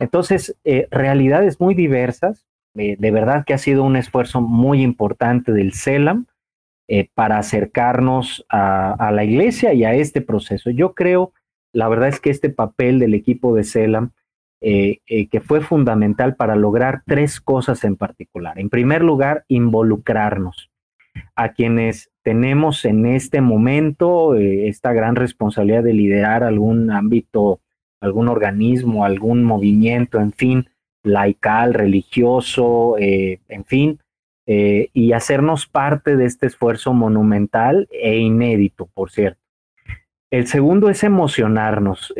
[0.00, 2.44] Entonces, eh, realidades muy diversas.
[2.74, 6.26] Eh, de verdad que ha sido un esfuerzo muy importante del CELAM
[6.88, 10.70] eh, para acercarnos a, a, la iglesia y a este proceso.
[10.70, 11.32] Yo creo,
[11.72, 14.10] la verdad es que este papel del equipo de CELAM
[14.60, 18.58] que fue fundamental para lograr tres cosas en particular.
[18.58, 20.68] En primer lugar, involucrarnos
[21.34, 27.60] a quienes tenemos en este momento eh, esta gran responsabilidad de liderar algún ámbito,
[28.00, 30.68] algún organismo, algún movimiento, en fin,
[31.02, 33.98] laical, religioso, en fin,
[34.46, 39.40] y hacernos parte de este esfuerzo monumental e inédito, por cierto.
[40.30, 42.12] El segundo es emocionarnos.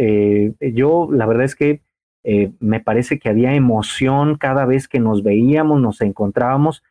[0.60, 1.82] yo, la verdad es que
[2.24, 6.82] eh, me parece que había emoción cada vez que nos veíamos, nos encontrábamos,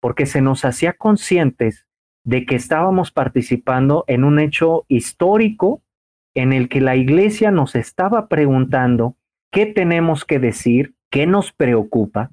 [0.00, 1.86] porque se nos hacía conscientes
[2.24, 5.82] de que estábamos participando en un hecho histórico
[6.34, 9.16] en el que la iglesia nos estaba preguntando
[9.50, 12.30] qué tenemos que decir, qué nos preocupa,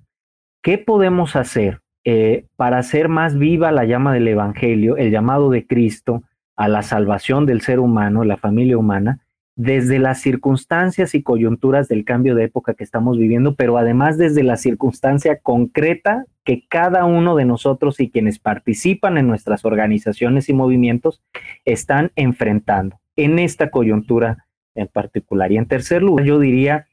[0.61, 5.65] qué podemos hacer eh, para hacer más viva la llama del Evangelio, el llamado de
[5.65, 6.23] Cristo
[6.57, 9.22] a la salvación del ser humano, la familia humana,
[9.55, 14.43] desde las circunstancias y coyunturas del cambio de época que estamos viviendo, pero además desde
[14.43, 20.53] la circunstancia concreta que cada uno de nosotros y quienes participan en nuestras organizaciones y
[20.53, 21.21] movimientos
[21.65, 25.51] están enfrentando en esta coyuntura en particular.
[25.51, 26.87] Y en tercer lugar, yo diría,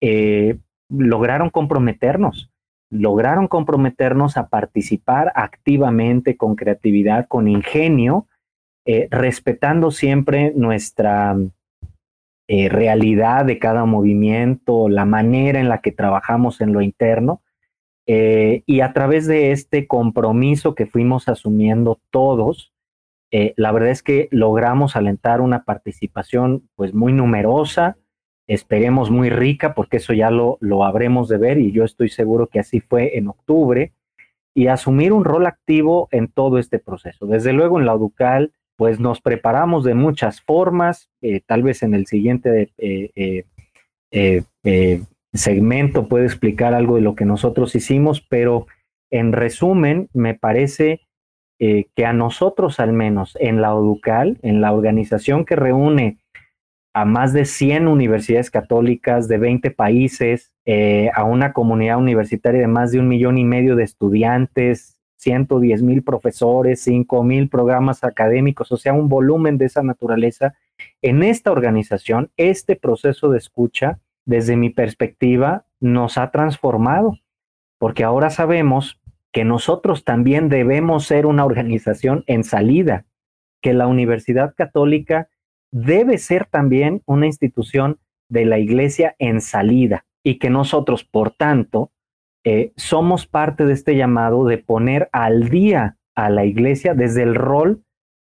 [0.00, 0.58] eh,
[0.90, 2.50] lograron comprometernos,
[2.90, 8.26] lograron comprometernos a participar activamente, con creatividad, con ingenio,
[8.84, 11.36] eh, respetando siempre nuestra
[12.54, 17.40] eh, realidad de cada movimiento, la manera en la que trabajamos en lo interno.
[18.06, 22.74] Eh, y a través de este compromiso que fuimos asumiendo todos,
[23.30, 27.96] eh, la verdad es que logramos alentar una participación pues muy numerosa,
[28.46, 32.48] esperemos muy rica, porque eso ya lo, lo habremos de ver y yo estoy seguro
[32.48, 33.94] que así fue en octubre,
[34.52, 37.24] y asumir un rol activo en todo este proceso.
[37.24, 41.94] Desde luego en la Ducal, pues nos preparamos de muchas formas, eh, tal vez en
[41.94, 43.44] el siguiente eh,
[44.10, 45.02] eh,
[45.32, 48.66] segmento puede explicar algo de lo que nosotros hicimos, pero
[49.10, 51.00] en resumen, me parece
[51.58, 56.18] que a nosotros al menos en la Ducal, en la organización que reúne
[56.92, 60.52] a más de 100 universidades católicas de 20 países,
[61.14, 64.91] a una comunidad universitaria de más de un millón y medio de estudiantes,
[65.22, 70.54] 110 mil profesores, 5 mil programas académicos, o sea, un volumen de esa naturaleza.
[71.00, 77.18] En esta organización, este proceso de escucha, desde mi perspectiva, nos ha transformado,
[77.78, 79.00] porque ahora sabemos
[79.30, 83.06] que nosotros también debemos ser una organización en salida,
[83.60, 85.28] que la Universidad Católica
[85.70, 91.92] debe ser también una institución de la iglesia en salida y que nosotros, por tanto,
[92.44, 97.34] eh, somos parte de este llamado de poner al día a la iglesia desde el
[97.34, 97.82] rol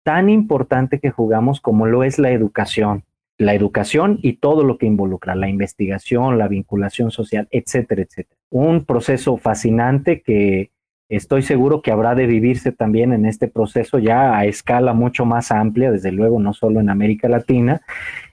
[0.04, 3.04] tan importante que jugamos como lo es la educación,
[3.38, 8.40] la educación y todo lo que involucra, la investigación, la vinculación social, etcétera, etcétera.
[8.50, 10.72] Un proceso fascinante que
[11.10, 15.52] estoy seguro que habrá de vivirse también en este proceso ya a escala mucho más
[15.52, 17.82] amplia, desde luego no solo en América Latina,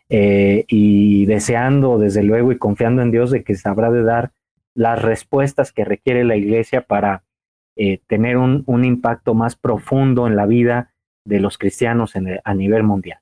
[0.08, 4.32] eh, y deseando desde luego y confiando en Dios de que sabrá de dar
[4.76, 7.24] las respuestas que requiere la iglesia para
[7.76, 12.14] eh, tener un, impacto más profundo en la vida de los cristianos
[12.44, 13.18] a nivel mundial.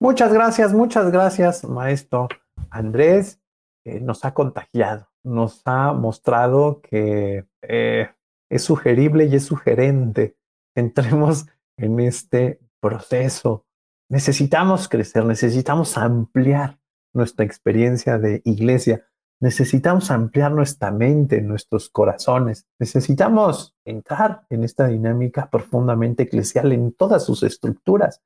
[0.00, 2.28] Muchas gracias, muchas gracias, maestro
[2.70, 3.40] Andrés.
[3.84, 8.10] nos ha contagiado, nos ha mostrado que eh,
[8.50, 10.36] es sugerible y es sugerente.
[10.74, 11.46] Entremos
[11.76, 13.66] en este proceso.
[14.10, 16.78] Necesitamos crecer, necesitamos ampliar
[17.14, 19.06] nuestra experiencia de iglesia,
[19.40, 27.24] necesitamos ampliar nuestra mente, nuestros corazones, necesitamos entrar en esta dinámica profundamente eclesial en todas
[27.24, 28.22] sus estructuras.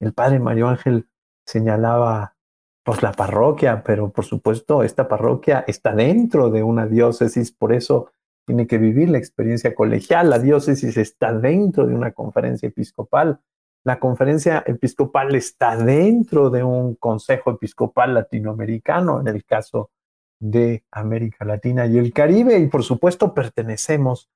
[0.00, 1.08] El padre Mario Ángel
[1.46, 2.36] señalaba
[2.84, 8.12] pues la parroquia, pero por supuesto esta parroquia está dentro de una diócesis, por eso
[8.46, 10.30] tiene que vivir la experiencia colegial.
[10.30, 13.40] La diócesis está dentro de una conferencia episcopal.
[13.84, 19.90] La conferencia episcopal está dentro de un consejo episcopal latinoamericano, en el caso
[20.38, 24.30] de América Latina y el Caribe, y por supuesto pertenecemos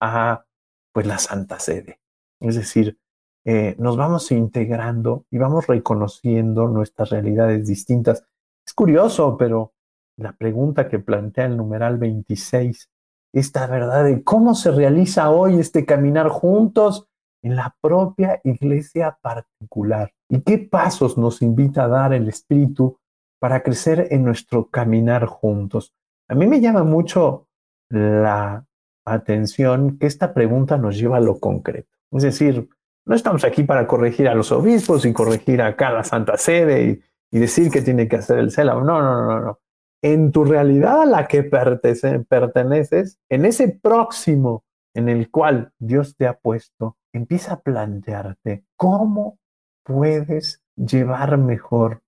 [0.00, 0.44] a
[0.92, 2.00] pues la Santa Sede.
[2.40, 2.98] Es decir,
[3.44, 8.24] eh, nos vamos integrando y vamos reconociendo nuestras realidades distintas.
[8.66, 9.72] Es curioso, pero
[10.16, 12.88] la pregunta que plantea el numeral 26
[13.34, 17.08] esta verdad de cómo se realiza hoy este caminar juntos
[17.42, 22.96] en la propia iglesia particular y qué pasos nos invita a dar el Espíritu
[23.38, 25.94] para crecer en nuestro caminar juntos.
[26.28, 27.48] A mí me llama mucho
[27.90, 28.66] la
[29.04, 31.90] atención que esta pregunta nos lleva a lo concreto.
[32.12, 32.68] Es decir,
[33.06, 37.38] no estamos aquí para corregir a los obispos y corregir a cada santa sede y,
[37.38, 38.74] decir qué tiene que hacer el CELA.
[38.74, 39.58] No, no, no, no
[40.04, 44.62] en tu realidad a la que perteneces, en ese próximo
[44.94, 49.38] en el cual Dios te ha puesto, empieza a plantearte cómo
[49.82, 52.02] puedes llevar mejor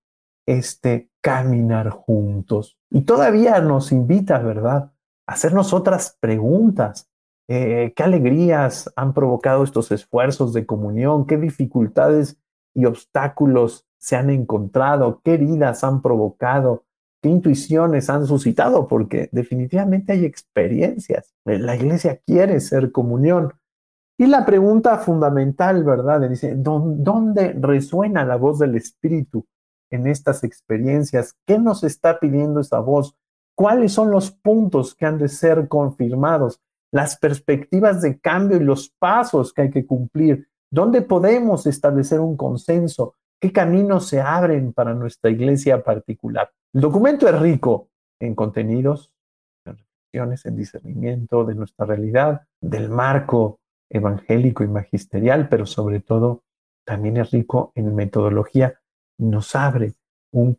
[0.45, 2.77] este caminar juntos.
[2.89, 4.93] Y todavía nos invita, ¿verdad?,
[5.27, 7.09] a hacernos otras preguntas.
[7.49, 11.27] Eh, ¿Qué alegrías han provocado estos esfuerzos de comunión?
[11.27, 12.37] ¿Qué dificultades
[12.73, 15.19] y obstáculos se han encontrado?
[15.21, 16.85] ¿Qué heridas han provocado?
[17.19, 21.33] qué intuiciones han suscitado, porque definitivamente hay experiencias.
[21.45, 23.53] La iglesia quiere ser comunión.
[24.19, 26.29] Y la pregunta fundamental, ¿verdad?
[26.29, 29.47] Dice, ¿dónde resuena la voz del Espíritu
[29.89, 31.35] en estas experiencias?
[31.45, 33.15] ¿Qué nos está pidiendo esa voz?
[33.55, 36.61] ¿Cuáles son los puntos que han de ser confirmados?
[36.91, 40.47] Las perspectivas de cambio y los pasos que hay que cumplir.
[40.69, 43.15] ¿Dónde podemos establecer un consenso?
[43.39, 46.51] ¿Qué caminos se abren para nuestra iglesia particular?
[46.73, 49.11] El documento es rico en contenidos,
[49.65, 53.59] en reflexiones, en discernimiento de nuestra realidad, del marco
[53.89, 56.43] evangélico y magisterial, pero sobre todo
[56.85, 58.79] también es rico en metodología
[59.17, 59.93] nos abre
[60.31, 60.57] un,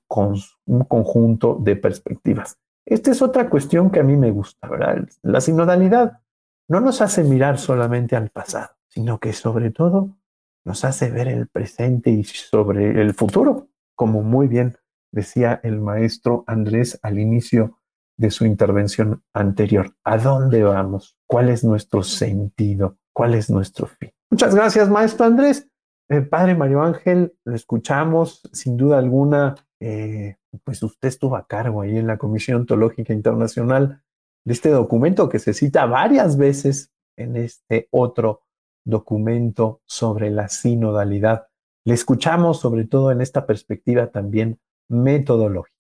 [0.67, 2.59] un conjunto de perspectivas.
[2.85, 5.09] Esta es otra cuestión que a mí me gusta, ¿verdad?
[5.23, 6.21] La sinodalidad
[6.69, 10.17] no nos hace mirar solamente al pasado, sino que sobre todo
[10.65, 14.77] nos hace ver el presente y sobre el futuro, como muy bien
[15.11, 17.79] decía el maestro Andrés al inicio
[18.19, 19.95] de su intervención anterior.
[20.05, 21.17] ¿A dónde vamos?
[21.27, 22.99] ¿Cuál es nuestro sentido?
[23.13, 24.13] ¿Cuál es nuestro fin?
[24.31, 25.67] Muchas gracias, maestro Andrés.
[26.09, 31.83] El padre Mario Ángel, lo escuchamos, sin duda alguna, eh, pues usted estuvo a cargo
[31.83, 34.03] ahí en la Comisión Ontológica Internacional
[34.45, 38.43] de este documento que se cita varias veces en este otro
[38.87, 41.49] documento sobre la sinodalidad.
[41.85, 45.77] Le escuchamos sobre todo en esta perspectiva también metodológica.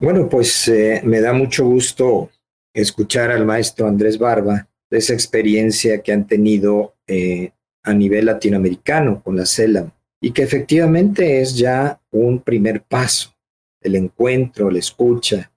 [0.00, 2.30] Bueno, pues eh, me da mucho gusto
[2.74, 7.52] escuchar al maestro Andrés Barba de esa experiencia que han tenido eh,
[7.86, 13.34] a nivel latinoamericano con la CELAM y que efectivamente es ya un primer paso,
[13.80, 15.52] el encuentro, la escucha,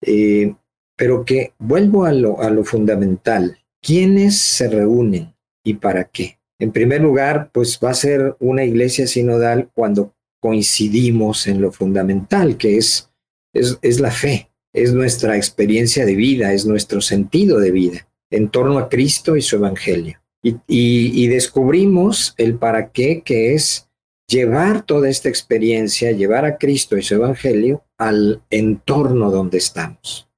[0.00, 0.54] eh,
[0.96, 6.38] pero que vuelvo a lo, a lo fundamental, ¿quiénes se reúnen y para qué?
[6.58, 12.56] En primer lugar, pues va a ser una iglesia sinodal cuando coincidimos en lo fundamental,
[12.56, 13.10] que es,
[13.52, 18.48] es, es la fe, es nuestra experiencia de vida, es nuestro sentido de vida en
[18.48, 20.23] torno a Cristo y su Evangelio.
[20.46, 23.88] Y, descubrimos el para qué, que es
[24.28, 30.28] llevar toda esta experiencia, llevar a Cristo y su Evangelio al entorno donde estamos,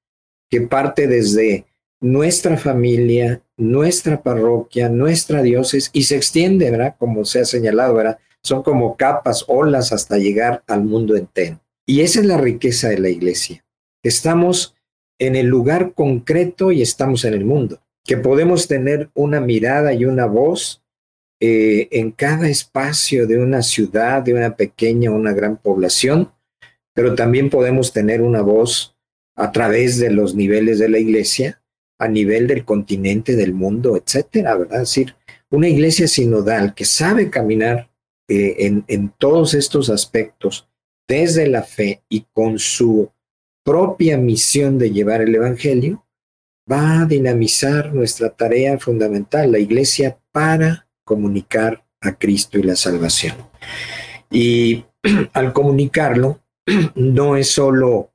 [0.48, 1.66] que parte desde
[2.00, 6.94] nuestra familia, nuestra parroquia, nuestra diócesis y se extiende, ¿verdad?
[6.98, 8.18] Como se ha señalado, ¿verdad?
[8.44, 11.60] Son como capas, olas hasta llegar al mundo entero.
[11.84, 13.64] Y esa es la riqueza de la iglesia.
[14.04, 14.76] Estamos
[15.18, 20.04] en el lugar concreto y estamos en el mundo que podemos tener una mirada y
[20.04, 20.82] una voz
[21.40, 26.32] eh, en cada espacio de una ciudad, de una pequeña o una gran población,
[26.94, 28.96] pero también podemos tener una voz
[29.36, 31.60] a través de los niveles de la iglesia,
[31.98, 34.82] a nivel del continente, del mundo, etcétera, ¿verdad?
[34.82, 35.14] Es decir,
[35.50, 37.90] una iglesia sinodal que sabe caminar
[38.28, 40.68] eh, en, en todos estos aspectos
[41.06, 43.10] desde la fe y con su
[43.62, 46.05] propia misión de llevar el Evangelio,
[46.70, 53.36] va a dinamizar nuestra tarea fundamental, la iglesia, para comunicar a Cristo y la salvación.
[54.30, 54.84] Y
[55.32, 56.40] al comunicarlo,
[56.94, 58.10] no es solo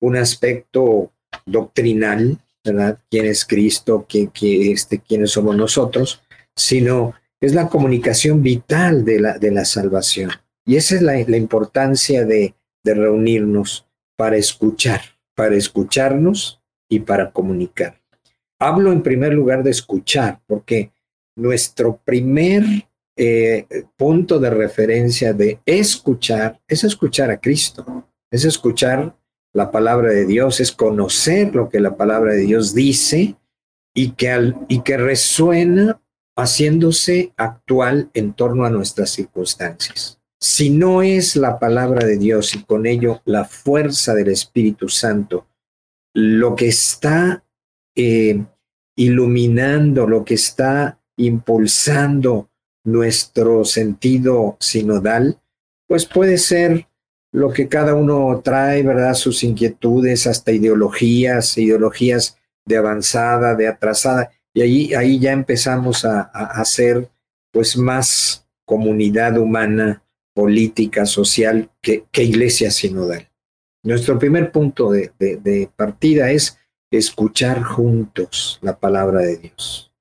[0.00, 1.12] un aspecto
[1.46, 2.98] doctrinal, ¿verdad?
[3.10, 4.06] ¿Quién es Cristo?
[4.08, 6.22] ¿Quién, este, ¿Quiénes somos nosotros?
[6.54, 10.30] Sino es la comunicación vital de la, salvación.
[10.64, 13.86] Y esa es la, importancia de reunirnos
[14.16, 15.00] para escuchar,
[15.34, 16.55] para escucharnos
[16.88, 18.00] y para comunicar.
[18.58, 20.92] Hablo en primer lugar de escuchar, porque
[21.36, 22.64] nuestro primer
[23.16, 23.66] eh,
[23.96, 29.16] punto de referencia de escuchar es escuchar a Cristo, es escuchar
[29.52, 33.36] la palabra de Dios, es conocer lo que la palabra de Dios dice
[33.94, 36.00] y que, al, y que resuena
[36.36, 40.20] haciéndose actual en torno a nuestras circunstancias.
[40.38, 45.46] Si no es la palabra de Dios y con ello la fuerza del Espíritu Santo
[46.16, 47.44] lo que está
[47.94, 48.42] eh,
[48.96, 52.48] iluminando, lo que está impulsando
[52.84, 55.38] nuestro sentido sinodal,
[55.86, 56.88] pues puede ser
[57.32, 59.12] lo que cada uno trae, ¿verdad?
[59.12, 66.22] Sus inquietudes, hasta ideologías, ideologías de avanzada, de atrasada, y ahí, ahí ya empezamos a,
[66.22, 67.10] hacer
[67.52, 70.02] pues más comunidad humana,
[70.34, 73.28] política, social, que iglesia sinodal.
[73.86, 76.58] Nuestro primer punto de, partida es
[76.90, 79.92] escuchar juntos la palabra de Dios.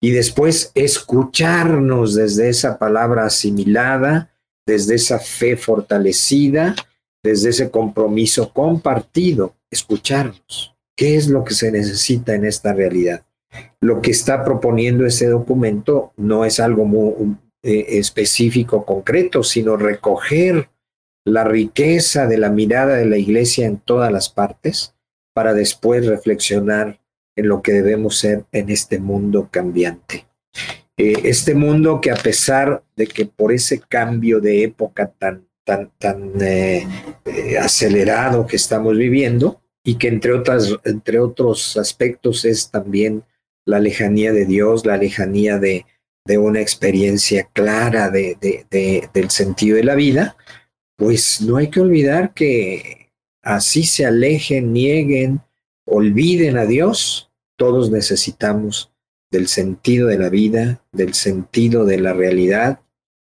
[0.00, 4.34] Y después escucharnos desde esa palabra asimilada,
[4.66, 6.74] desde esa fe fortalecida,
[7.22, 10.74] desde ese compromiso compartido, escucharnos.
[10.96, 13.24] ¿Qué es lo que se necesita en esta realidad?
[13.80, 20.70] Lo que está proponiendo ese documento no es algo muy eh, específico, concreto, sino recoger
[21.32, 24.94] la riqueza de la mirada de la iglesia en todas las partes
[25.34, 27.00] para después reflexionar
[27.36, 30.26] en lo que debemos ser en este mundo cambiante.
[30.96, 35.92] Eh, este mundo que a pesar de que por ese cambio de época tan, tan,
[35.98, 36.86] tan eh,
[37.24, 43.22] eh, acelerado que estamos viviendo y que entre, otras, entre otros aspectos es también
[43.64, 45.86] la lejanía de Dios, la lejanía de,
[46.24, 50.36] de una experiencia clara de, de, del sentido de la vida,
[50.98, 55.40] pues no hay que olvidar que así se alejen, nieguen,
[55.86, 58.92] olviden a Dios, todos necesitamos
[59.30, 62.80] del sentido de la vida, del sentido de la realidad,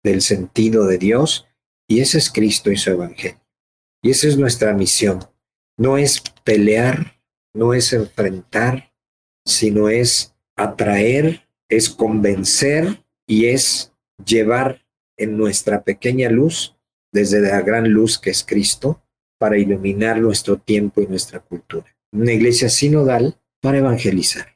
[0.04, 1.48] del sentido de Dios,
[1.88, 3.40] y ese es Cristo y su Evangelio.
[4.00, 5.24] Y esa es nuestra misión.
[5.76, 7.20] No es pelear,
[7.52, 8.92] no es enfrentar,
[9.44, 13.92] sino es atraer, es convencer y es
[14.24, 14.86] llevar
[15.16, 16.75] en nuestra pequeña luz
[17.16, 19.00] desde la gran luz que es Cristo
[19.38, 21.86] para iluminar nuestro tiempo y nuestra cultura.
[22.12, 24.46] Una iglesia sinodal para evangelizar.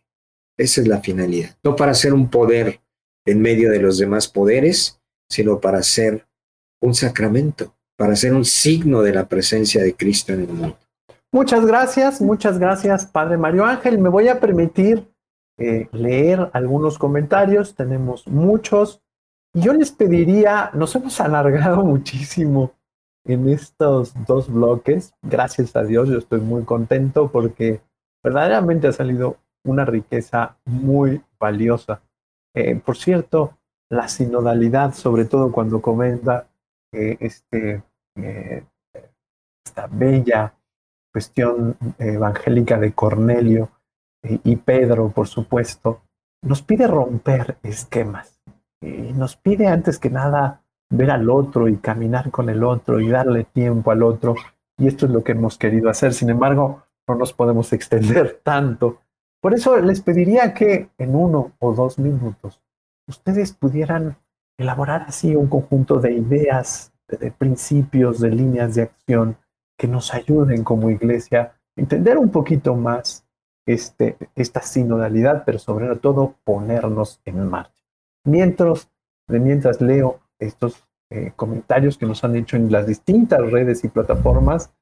[0.59, 1.57] Esa es la finalidad.
[1.65, 2.81] No para ser un poder
[3.25, 6.27] en medio de los demás poderes, sino para ser
[6.83, 10.79] un sacramento, para ser un signo de la presencia de Cristo en el mundo.
[11.33, 13.99] Muchas gracias, muchas gracias, Padre Mario Ángel.
[13.99, 15.07] Me voy a permitir
[15.59, 19.03] eh, leer algunos comentarios, tenemos muchos.
[19.53, 22.72] Yo les pediría, nos hemos alargado muchísimo
[23.24, 25.12] en estos dos bloques.
[25.22, 27.80] Gracias a Dios, yo estoy muy contento porque
[28.22, 32.01] verdaderamente ha salido una riqueza muy valiosa.
[32.55, 33.59] Eh, por cierto,
[33.90, 36.48] la sinodalidad, sobre todo cuando comenta
[36.92, 37.82] este,
[38.16, 38.64] eh,
[39.64, 40.55] esta bella
[41.12, 43.70] cuestión evangélica de Cornelio
[44.22, 46.03] y Pedro, por supuesto,
[46.42, 48.40] nos pide romper esquemas
[48.81, 53.09] y nos pide antes que nada ver al otro y caminar con el otro y
[53.09, 54.35] darle tiempo al otro.
[54.78, 56.14] Y esto es lo que hemos querido hacer.
[56.14, 59.01] Sin embargo, no nos podemos extender tanto.
[59.41, 62.61] Por eso les pediría que en uno o dos minutos
[63.09, 64.16] ustedes pudieran
[64.59, 69.37] elaborar así un conjunto de ideas, de, principios, de líneas de acción
[69.78, 73.24] que nos ayuden como iglesia a entender un poquito más
[73.66, 77.80] este, esta sinodalidad, pero sobre todo ponernos en marcha.
[78.25, 78.91] Mientras,
[79.29, 84.73] mientras leo estos eh, comentarios que nos han hecho en las distintas redes y plataformas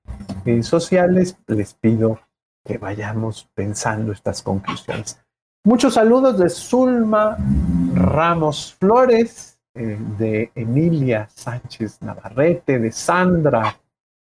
[0.44, 2.20] eh, sociales, les pido
[2.64, 5.18] que vayamos pensando estas conclusiones.
[5.64, 7.36] Muchos saludos de Zulma
[7.94, 13.80] Ramos Flores, eh, de Emilia Sánchez Navarrete, de Sandra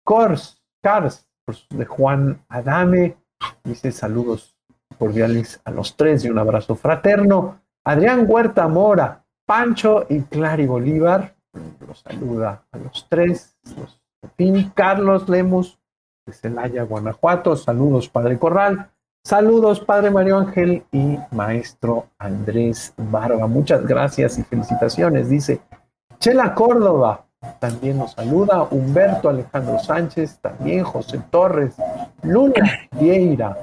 [0.03, 1.27] Cors, Cars,
[1.69, 3.17] de Juan Adame,
[3.63, 4.55] dice saludos
[4.97, 7.61] cordiales a los tres y un abrazo fraterno.
[7.87, 11.33] Adrián Huerta Mora, Pancho y Clary Bolívar,
[11.87, 13.57] los saluda a los tres.
[13.77, 14.01] Los,
[14.73, 15.79] Carlos Lemus,
[16.25, 18.89] de Celaya, Guanajuato, saludos Padre Corral.
[19.23, 23.47] Saludos, Padre Mario Ángel y Maestro Andrés Barba.
[23.47, 25.29] Muchas gracias y felicitaciones.
[25.29, 25.61] Dice
[26.19, 27.25] Chela Córdoba,
[27.59, 28.63] también nos saluda.
[28.63, 31.75] Humberto Alejandro Sánchez, también José Torres,
[32.21, 33.57] Luna Vieira,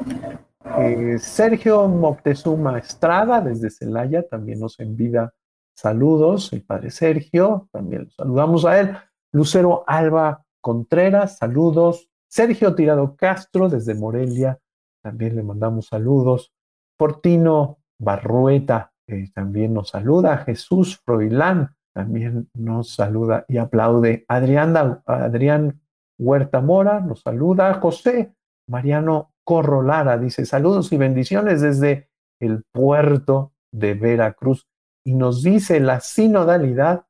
[0.64, 5.32] eh, Sergio Moctezuma Estrada, desde Celaya, también nos envía
[5.74, 6.52] saludos.
[6.52, 8.96] El Padre Sergio, también saludamos a él.
[9.32, 12.08] Lucero Alba Contreras, saludos.
[12.28, 14.58] Sergio Tirado Castro, desde Morelia
[15.04, 16.52] también le mandamos saludos.
[16.96, 20.38] Portino Barrueta eh, también nos saluda.
[20.38, 24.24] Jesús Froilán también nos saluda y aplaude.
[24.28, 25.82] Adrián, Adrián
[26.18, 27.74] Huerta Mora nos saluda.
[27.74, 28.34] José
[28.66, 32.08] Mariano Corrolara dice saludos y bendiciones desde
[32.40, 34.66] el puerto de Veracruz
[35.04, 37.06] y nos dice la sinodalidad,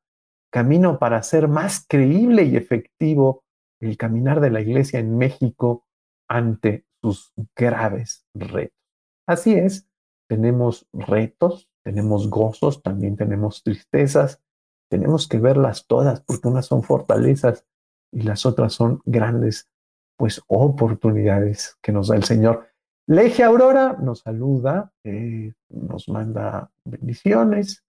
[0.51, 3.43] camino para ser más creíble y efectivo
[3.81, 5.85] el caminar de la iglesia en México
[6.29, 6.85] ante
[7.55, 8.77] graves retos.
[9.27, 9.87] Así es,
[10.27, 14.41] tenemos retos, tenemos gozos, también tenemos tristezas,
[14.89, 17.65] tenemos que verlas todas porque unas son fortalezas
[18.11, 19.69] y las otras son grandes
[20.17, 22.67] pues oportunidades que nos da el Señor.
[23.07, 27.83] Legia Aurora nos saluda, eh, nos manda bendiciones.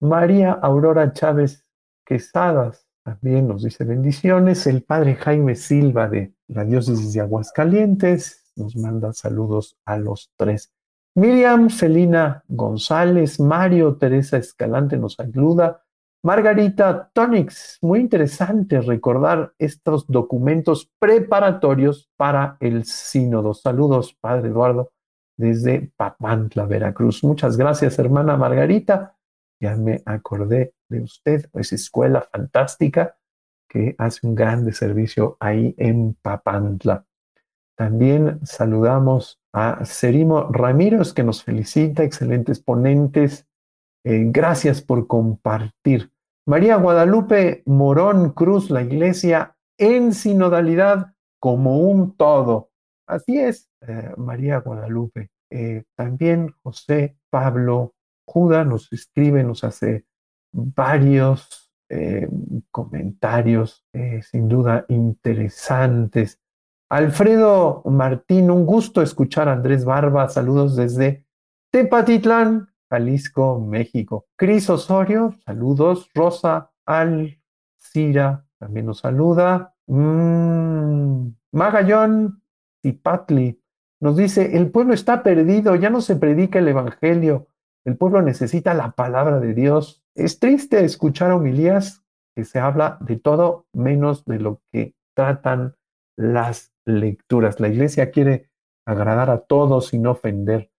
[0.00, 1.64] María Aurora Chávez
[2.04, 4.66] Quesadas también nos dice bendiciones.
[4.66, 10.72] El padre Jaime Silva de la diócesis de Aguascalientes nos manda saludos a los tres.
[11.14, 15.81] Miriam Celina González, Mario Teresa Escalante nos ayuda.
[16.24, 23.54] Margarita Tonix, muy interesante recordar estos documentos preparatorios para el sínodo.
[23.54, 24.92] Saludos, Padre Eduardo,
[25.36, 27.24] desde Papantla, Veracruz.
[27.24, 29.16] Muchas gracias, hermana Margarita.
[29.60, 33.16] Ya me acordé de usted, es escuela fantástica
[33.68, 37.04] que hace un grande servicio ahí en Papantla.
[37.76, 43.44] También saludamos a Serimo Ramírez, que nos felicita, excelentes ponentes.
[44.04, 46.11] Eh, gracias por compartir.
[46.46, 52.70] María Guadalupe Morón Cruz, la iglesia en sinodalidad como un todo.
[53.06, 55.30] Así es, eh, María Guadalupe.
[55.50, 57.94] Eh, también José Pablo
[58.26, 60.04] Juda nos escribe, nos hace
[60.52, 61.58] varios
[62.70, 63.84] comentarios
[64.22, 66.40] sin duda interesantes.
[66.92, 70.28] Alfredo Martín, un gusto escuchar a Andrés Barba.
[70.28, 71.26] Saludos desde
[71.70, 74.26] Tepatitlán, Jalisco, México.
[74.36, 76.10] Cris Osorio, saludos.
[76.14, 79.74] Rosa Alcira también nos saluda.
[79.86, 82.42] Mm, Magallón
[82.82, 83.58] Tipatli
[84.00, 87.46] nos dice, el pueblo está perdido, ya no se predica el Evangelio,
[87.86, 90.04] el pueblo necesita la palabra de Dios.
[90.14, 92.02] Es triste escuchar homilías
[92.36, 95.76] que se habla de todo menos de lo que tratan
[96.16, 97.58] las lecturas.
[97.58, 98.50] La iglesia quiere
[98.84, 100.71] agradar a todos no ofender.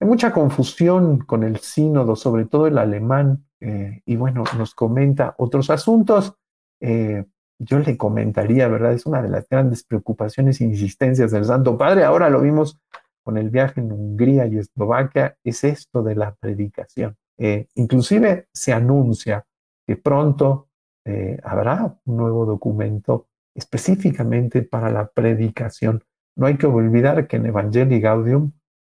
[0.00, 5.34] Hay mucha confusión con el sínodo, sobre todo el alemán, eh, y bueno, nos comenta
[5.38, 6.34] otros asuntos.
[6.80, 7.24] Eh,
[7.58, 8.92] yo le comentaría, ¿verdad?
[8.92, 12.04] Es una de las grandes preocupaciones e insistencias del Santo Padre.
[12.04, 12.78] Ahora lo vimos
[13.26, 17.16] con el viaje en Hungría y Eslovaquia, es esto de la predicación.
[17.36, 19.44] Eh, inclusive se anuncia
[19.84, 20.68] que pronto
[21.04, 26.04] eh, habrá un nuevo documento específicamente para la predicación.
[26.36, 28.52] No hay que olvidar que en Evangelii Gaudium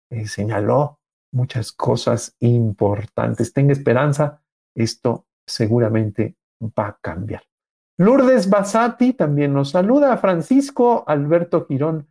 [0.10, 1.00] eh, señaló
[1.32, 3.54] muchas cosas importantes.
[3.54, 4.42] Tenga esperanza,
[4.76, 7.44] esto seguramente va a cambiar.
[8.00, 10.18] Lourdes Basati también nos saluda.
[10.18, 12.08] Francisco Alberto Girón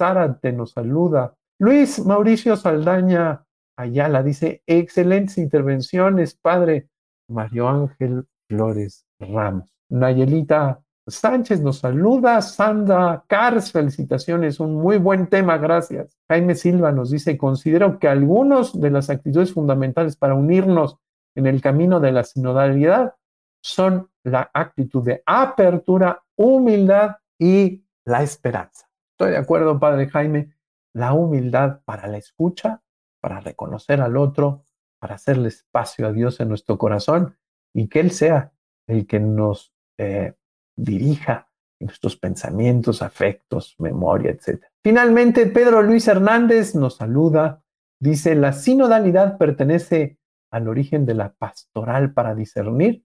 [0.00, 1.34] Zárate nos saluda.
[1.58, 3.46] Luis Mauricio Saldaña
[3.78, 6.88] Ayala dice, excelentes intervenciones, padre.
[7.28, 9.74] Mario Ángel Flores Ramos.
[9.90, 12.42] Nayelita Sánchez nos saluda.
[12.42, 16.18] Sandra Cars, felicitaciones, un muy buen tema, gracias.
[16.28, 20.98] Jaime Silva nos dice, considero que algunos de las actitudes fundamentales para unirnos
[21.36, 23.14] en el camino de la sinodalidad
[23.62, 28.88] son la actitud de apertura, humildad y la esperanza.
[29.12, 30.54] Estoy de acuerdo, Padre Jaime,
[30.92, 32.82] la humildad para la escucha,
[33.20, 34.64] para reconocer al otro,
[34.98, 37.36] para hacerle espacio a Dios en nuestro corazón
[37.72, 38.52] y que Él sea
[38.86, 40.34] el que nos eh,
[40.76, 41.48] dirija
[41.80, 44.64] nuestros pensamientos, afectos, memoria, etc.
[44.82, 47.62] Finalmente, Pedro Luis Hernández nos saluda.
[48.00, 50.18] Dice, la sinodalidad pertenece
[50.50, 53.04] al origen de la pastoral para discernir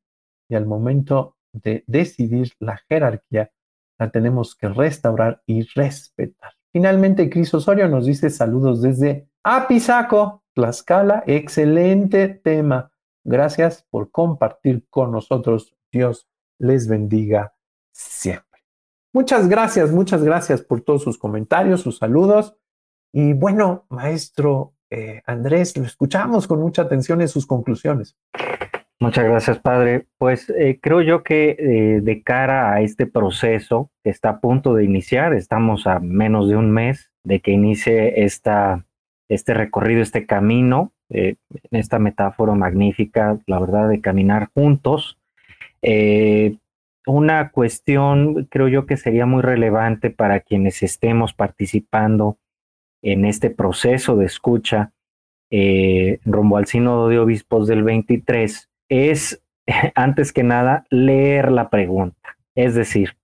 [0.49, 3.51] y al momento de decidir la jerarquía
[3.99, 6.53] la tenemos que restaurar y respetar.
[6.71, 11.23] Finalmente, Cris Osorio nos dice saludos desde Apizaco, Tlaxcala.
[11.27, 12.91] Excelente tema.
[13.23, 15.75] Gracias por compartir con nosotros.
[15.91, 17.53] Dios les bendiga
[17.91, 18.45] siempre.
[19.13, 22.55] Muchas gracias, muchas gracias por todos sus comentarios, sus saludos.
[23.11, 28.17] Y bueno, maestro eh, Andrés, lo escuchamos con mucha atención en sus conclusiones.
[28.99, 30.05] Muchas gracias, padre.
[30.17, 34.75] Pues eh, creo yo que eh, de cara a este proceso que está a punto
[34.75, 38.85] de iniciar, estamos a menos de un mes de que inicie esta,
[39.29, 40.91] este recorrido, este camino,
[41.71, 45.17] esta metáfora magnífica, la verdad, de caminar juntos.
[47.07, 52.37] Una cuestión, creo yo que sería muy relevante para quienes estemos participando
[53.01, 54.93] en este proceso de escucha
[56.23, 59.43] rumbo al Sínodo de Obispos del 23 es,
[59.95, 62.37] antes que nada, leer la pregunta.
[62.55, 63.17] Es decir,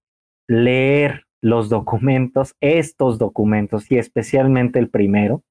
[0.47, 5.43] leer los documentos, estos documentos y especialmente el primero,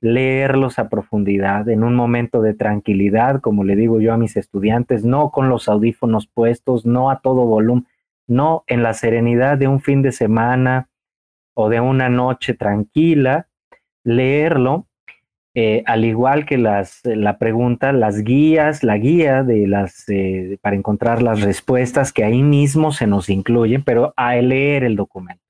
[0.00, 5.04] leerlos a profundidad en un momento de tranquilidad, como le digo yo a mis estudiantes,
[5.04, 7.86] no con los audífonos puestos, no a todo volumen,
[8.26, 10.88] no en la serenidad de un fin de semana
[11.54, 13.48] o de una noche tranquila,
[14.04, 14.86] leerlo
[15.54, 20.76] eh, al igual que las, la pregunta, las guías, la guía de las, eh, para
[20.76, 25.42] encontrar las respuestas que ahí mismo se nos incluyen, pero a leer el documento.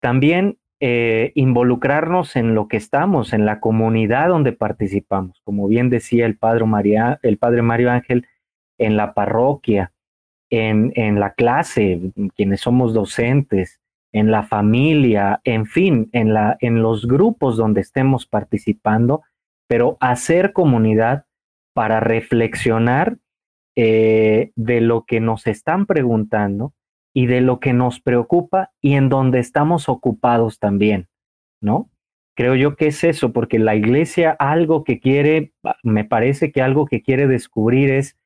[0.00, 6.26] También eh, involucrarnos en lo que estamos, en la comunidad donde participamos, como bien decía
[6.26, 8.26] el padre, María, el padre Mario Ángel,
[8.78, 9.92] en la parroquia,
[10.50, 12.00] en, en la clase,
[12.34, 13.80] quienes somos docentes,
[14.12, 19.22] en la familia, en fin, en, la, en los grupos donde estemos participando,
[19.68, 21.26] pero hacer comunidad
[21.74, 23.18] para reflexionar
[23.76, 26.72] eh, de lo que nos están preguntando
[27.12, 31.08] y de lo que nos preocupa y en donde estamos ocupados también,
[31.60, 31.90] ¿no?
[32.36, 35.52] Creo yo que es eso, porque la iglesia algo que quiere,
[35.82, 38.16] me parece que algo que quiere descubrir es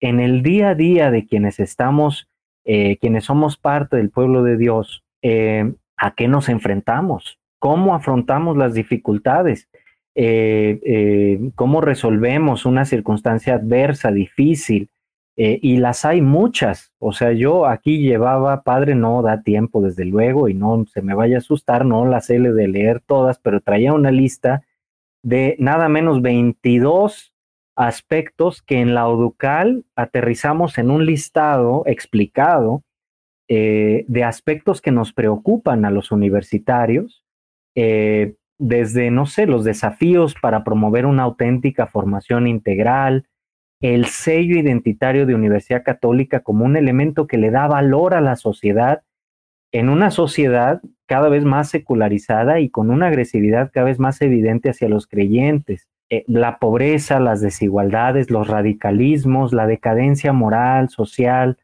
[0.00, 2.28] en el día a día de quienes estamos,
[2.64, 8.56] eh, quienes somos parte del pueblo de Dios, eh, a qué nos enfrentamos, cómo afrontamos
[8.56, 9.68] las dificultades,
[10.14, 14.88] eh, cómo resolvemos una circunstancia adversa, difícil,
[15.40, 16.92] y las hay muchas.
[16.98, 21.14] O sea, yo aquí llevaba, padre, no da tiempo, desde luego, y no se me
[21.14, 24.64] vaya a asustar, no las he de leer todas, pero traía una lista
[25.22, 27.32] de nada menos 22
[27.76, 32.82] aspectos que en la ODUCAL aterrizamos en un listado explicado
[33.46, 37.24] eh, de aspectos que nos preocupan a los universitarios,
[37.76, 43.28] eh, desde, no sé, los desafíos para promover una auténtica formación integral,
[43.80, 48.36] el sello identitario de Universidad Católica como un elemento que le da valor a la
[48.36, 49.02] sociedad
[49.72, 54.70] en una sociedad cada vez más secularizada y con una agresividad cada vez más evidente
[54.70, 55.88] hacia los creyentes.
[56.10, 61.58] Eh, la pobreza, las desigualdades, los radicalismos, la decadencia moral, social,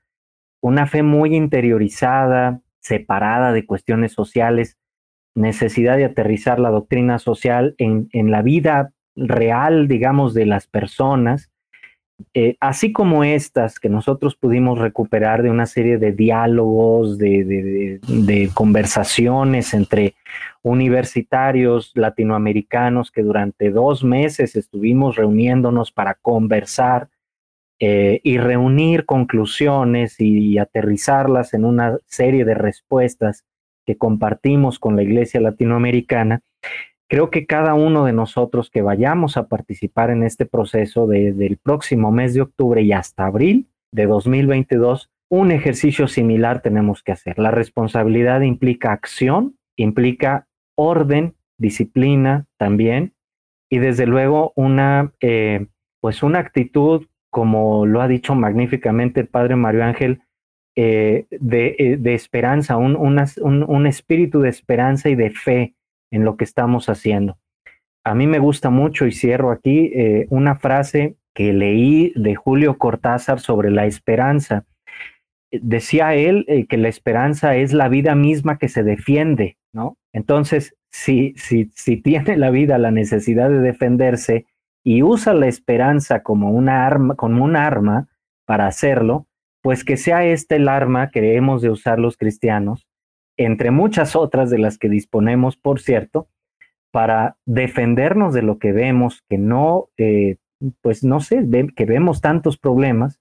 [0.61, 4.79] una fe muy interiorizada, separada de cuestiones sociales,
[5.35, 11.51] necesidad de aterrizar la doctrina social en, la vida real, digamos, de las personas,
[12.33, 18.01] eh, así como estas que nosotros pudimos recuperar de una serie de diálogos, de,
[18.55, 20.15] conversaciones entre
[20.63, 27.09] universitarios latinoamericanos que durante dos meses estuvimos reuniéndonos para conversar
[27.81, 33.45] eh, y reunir conclusiones y aterrizarlas en una serie de respuestas
[33.85, 36.41] que compartimos con la Iglesia Latinoamericana,
[37.09, 41.59] creo que cada uno de nosotros que vayamos a participar en este proceso desde el
[41.59, 47.39] próximo mes de octubre y hasta abril de 2022, un ejercicio similar tenemos que hacer.
[47.39, 50.47] La responsabilidad implica acción, implica
[50.77, 53.15] orden, disciplina también,
[53.71, 55.67] y desde luego una, eh,
[56.01, 60.23] pues una actitud, como lo ha dicho magníficamente el padre Mario Ángel,
[60.77, 65.75] eh, eh, de, esperanza, un, un espíritu de esperanza y de fe
[66.15, 67.39] en lo que estamos haciendo.
[68.05, 72.79] A mí me gusta mucho, y cierro aquí, eh, una frase que leí de Julio
[72.79, 74.65] Cortázar sobre la esperanza.
[75.51, 79.97] Decía él eh, que la esperanza es la vida misma que se defiende, ¿no?
[80.13, 84.47] Entonces, si, si, si tiene la vida la necesidad de defenderse
[84.85, 88.07] y usa la esperanza como una arma, como un arma
[88.47, 89.27] para hacerlo,
[89.63, 92.87] pues que sea este el arma que hemos de usar los cristianos
[93.37, 96.29] entre muchas otras de las que disponemos, por cierto,
[96.91, 100.37] para defendernos de lo que vemos, que no, eh,
[100.81, 103.21] pues no sé, que vemos tantos problemas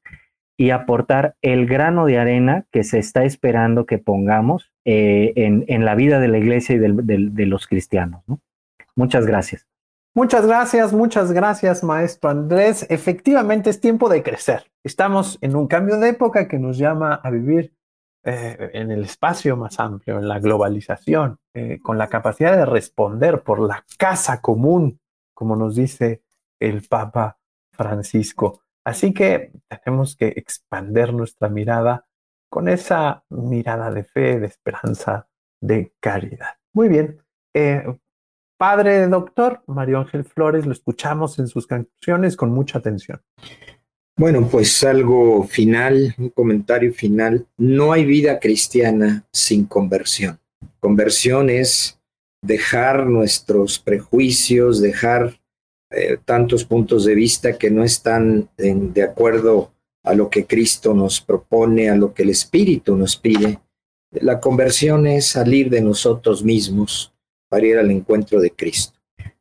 [0.58, 5.96] y aportar el grano de arena que se está esperando que pongamos eh, en, la
[5.96, 8.24] vida de la iglesia y de los cristianos.
[8.96, 9.68] Muchas gracias.
[10.16, 12.86] Muchas gracias, muchas gracias, maestro Andrés.
[12.92, 14.66] Efectivamente es tiempo de crecer.
[14.84, 17.74] Estamos en un cambio de época que nos llama a vivir
[18.26, 23.44] eh, en el espacio más amplio, en la globalización, eh, con la capacidad de responder
[23.44, 25.00] por la casa común,
[25.34, 26.24] como nos dice
[26.60, 27.38] el Papa
[27.74, 28.62] Francisco.
[28.86, 29.52] Así que
[29.84, 32.06] tenemos que expander nuestra mirada
[32.50, 35.28] con esa mirada de fe, de esperanza,
[35.60, 36.56] de caridad.
[36.74, 37.22] Muy bien.
[37.54, 37.84] Eh,
[38.58, 43.22] padre doctor Mario Ángel Flores, lo escuchamos en sus conclusiones con mucha atención.
[44.16, 47.48] Bueno, pues algo final, un comentario final.
[47.58, 50.40] No hay vida cristiana sin conversión.
[50.80, 52.00] Conversión es
[52.44, 55.40] dejar nuestros prejuicios, dejar
[55.90, 61.20] eh, tantos puntos de vista que no están de acuerdo a lo que Cristo nos
[61.20, 63.62] propone, a lo que el Espíritu nos pide.
[64.12, 67.12] La conversión es salir de nosotros mismos
[67.50, 69.00] para ir al encuentro de Cristo.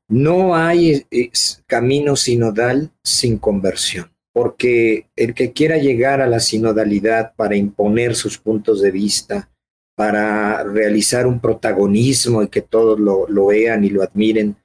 [0.08, 1.30] No hay eh,
[1.66, 8.38] camino sinodal sin conversión porque el que quiera llegar a la sinodalidad para imponer sus
[8.38, 9.50] puntos de vista,
[9.94, 14.56] para realizar un protagonismo y que todos lo, vean y lo admiren,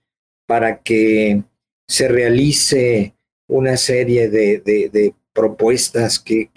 [0.48, 1.44] para que
[1.88, 3.14] se realice
[3.50, 6.50] una serie de, propuestas que,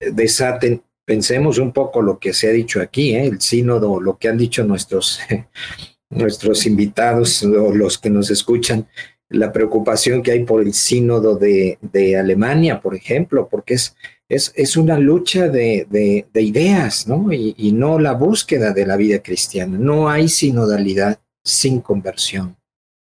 [0.00, 3.26] desaten, pensemos un poco lo que se ha dicho aquí, ¿eh?
[3.26, 5.20] el sínodo, lo que han dicho nuestros,
[6.10, 8.86] nuestros invitados o los que nos escuchan,
[9.30, 11.78] la preocupación que hay por el sínodo de,
[12.18, 13.94] Alemania, por ejemplo, porque es,
[14.28, 15.86] es, es una lucha de,
[16.34, 17.32] ideas, ¿no?
[17.32, 19.76] Y, y, no la búsqueda de la vida cristiana.
[19.78, 22.56] No hay sinodalidad sin conversión,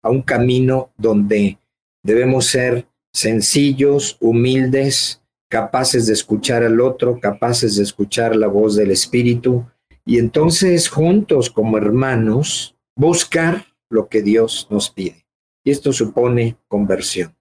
[0.02, 1.58] a un camino donde
[2.02, 8.90] debemos ser sencillos, humildes, capaces de escuchar al otro, capaces de escuchar la voz del
[8.90, 9.64] Espíritu,
[10.04, 15.25] y entonces juntos como hermanos buscar lo que Dios nos pide.
[15.66, 17.34] Y esto supone conversión.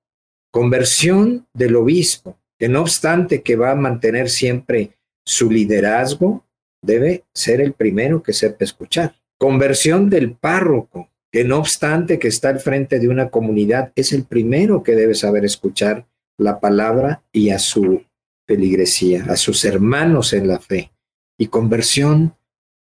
[0.52, 6.44] Conversión del obispo, que no obstante que va a mantener siempre su liderazgo,
[6.82, 9.16] debe ser el primero que sepa escuchar.
[9.38, 14.24] Conversión del párroco, que no obstante que está al frente de una comunidad, es el
[14.24, 16.08] primero que debe saber escuchar
[16.40, 18.06] la palabra y a su
[18.48, 20.92] peligresía, a sus hermanos en la fe.
[21.38, 22.36] Y conversión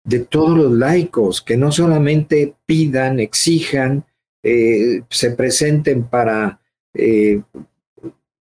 [0.05, 4.07] de todos los laicos, que no solamente pidan, exijan,
[4.45, 6.61] eh, se presenten para
[6.93, 7.41] eh,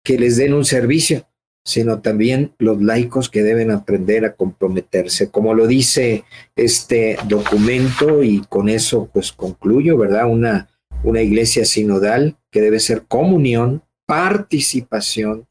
[0.03, 1.29] que les den un servicio,
[1.65, 6.25] sino también los laicos que deben aprender a comprometerse, como lo dice
[6.57, 10.27] este documento y con eso pues concluyo, ¿verdad?
[10.29, 10.69] Una,
[11.05, 15.47] una iglesia sinodal que debe ser comunión, participación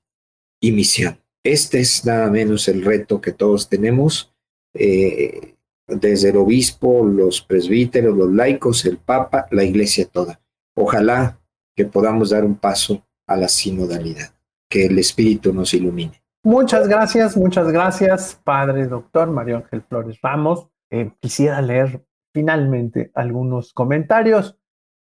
[0.60, 1.18] y misión.
[1.46, 4.34] Este es nada menos el reto que todos tenemos.
[4.74, 5.56] Eh,
[5.88, 10.41] desde el obispo, los presbíteros, los laicos, el papa, la iglesia toda.
[10.76, 11.40] Ojalá
[11.76, 14.34] que podamos dar un paso a la sinodalidad,
[14.70, 16.22] que el Espíritu nos ilumine.
[16.44, 20.68] Muchas gracias, muchas gracias, Padre Doctor Mario Ángel Flores Ramos.
[20.90, 22.04] Eh, quisiera leer
[22.34, 24.58] finalmente algunos comentarios.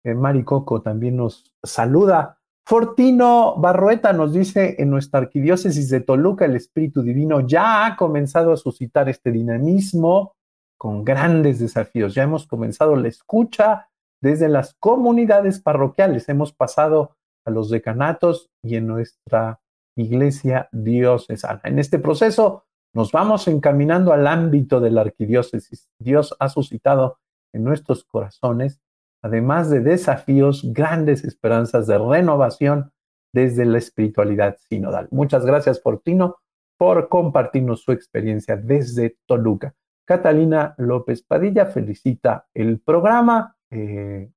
[0.05, 2.39] Eh, Mari Coco también nos saluda.
[2.67, 8.53] Fortino Barrueta nos dice, en nuestra arquidiócesis de Toluca, el Espíritu Divino ya ha comenzado
[8.53, 10.37] a suscitar este dinamismo
[10.77, 12.15] con grandes desafíos.
[12.15, 13.89] Ya hemos comenzado la escucha
[14.21, 19.61] desde las comunidades parroquiales, hemos pasado a los decanatos y en nuestra
[19.97, 21.61] iglesia diocesana.
[21.65, 22.65] En este proceso
[22.95, 25.89] nos vamos encaminando al ámbito de la arquidiócesis.
[25.99, 27.19] Dios ha suscitado
[27.53, 28.81] en nuestros corazones,
[29.23, 32.93] además de desafíos, grandes esperanzas de renovación
[33.33, 35.09] desde la espiritualidad sinodal.
[35.11, 36.37] Muchas gracias, Fortino,
[36.79, 39.75] por compartirnos su experiencia desde Toluca.
[40.07, 43.57] Catalina López Padilla felicita el programa.
[43.71, 44.31] Eh,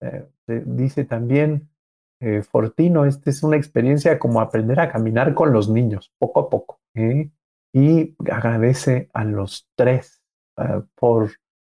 [0.00, 1.68] eh, eh, dice también
[2.50, 6.80] Fortino, esta es una experiencia como aprender a caminar con los niños, poco a poco.
[7.72, 10.20] Y agradece a los tres
[10.96, 11.30] por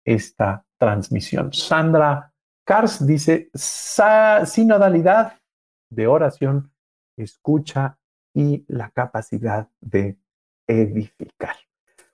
[0.06, 1.52] esta transmisión.
[1.52, 2.32] Sandra
[2.66, 5.34] Kars dice, sinodalidad
[5.90, 6.72] de oración,
[7.18, 7.98] escucha
[8.34, 10.18] y la capacidad de
[10.68, 11.58] edificar.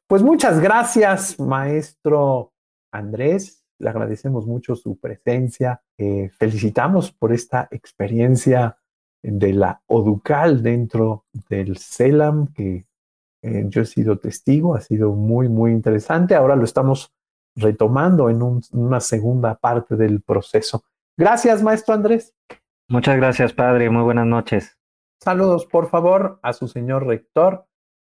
[0.08, 2.54] Pues muchas gracias, maestro
[2.92, 3.65] Andrés.
[3.80, 5.82] Le agradecemos mucho su presencia.
[5.98, 8.78] Eh, felicitamos por esta experiencia
[9.22, 12.86] de la Oducal dentro del CELAM, que
[13.42, 16.36] eh, yo he sido testigo, ha sido muy, muy interesante.
[16.36, 17.12] Ahora lo estamos
[17.56, 18.42] retomando en
[18.72, 20.84] una segunda parte del proceso.
[21.18, 22.34] Gracias, maestro Andrés.
[22.88, 23.90] Muchas gracias, padre.
[23.90, 24.78] Muy buenas noches.
[25.20, 27.66] Saludos, por favor, a su señor rector,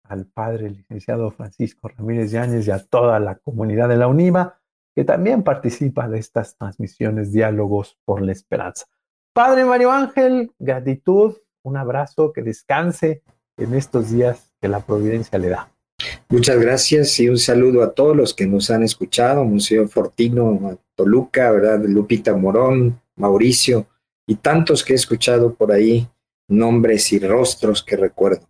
[0.04, 4.61] al padre licenciado Francisco Ramírez Yáñez y a toda la comunidad de la UNIVA
[4.96, 8.86] que también participa de estas transmisiones, diálogos por la esperanza.
[9.34, 13.24] Padre Mario Ángel, gratitud, un abrazo, que descanse
[13.58, 15.72] en estos días que la providencia le da.
[16.30, 21.52] Muchas gracias y un saludo a todos los que nos han escuchado, Museo Fortino, Toluca,
[21.52, 21.84] ¿verdad?
[21.86, 23.88] Lupita Morón, Mauricio
[24.28, 26.08] y tantos que he escuchado por ahí,
[26.48, 28.48] nombres y rostros que recuerdo.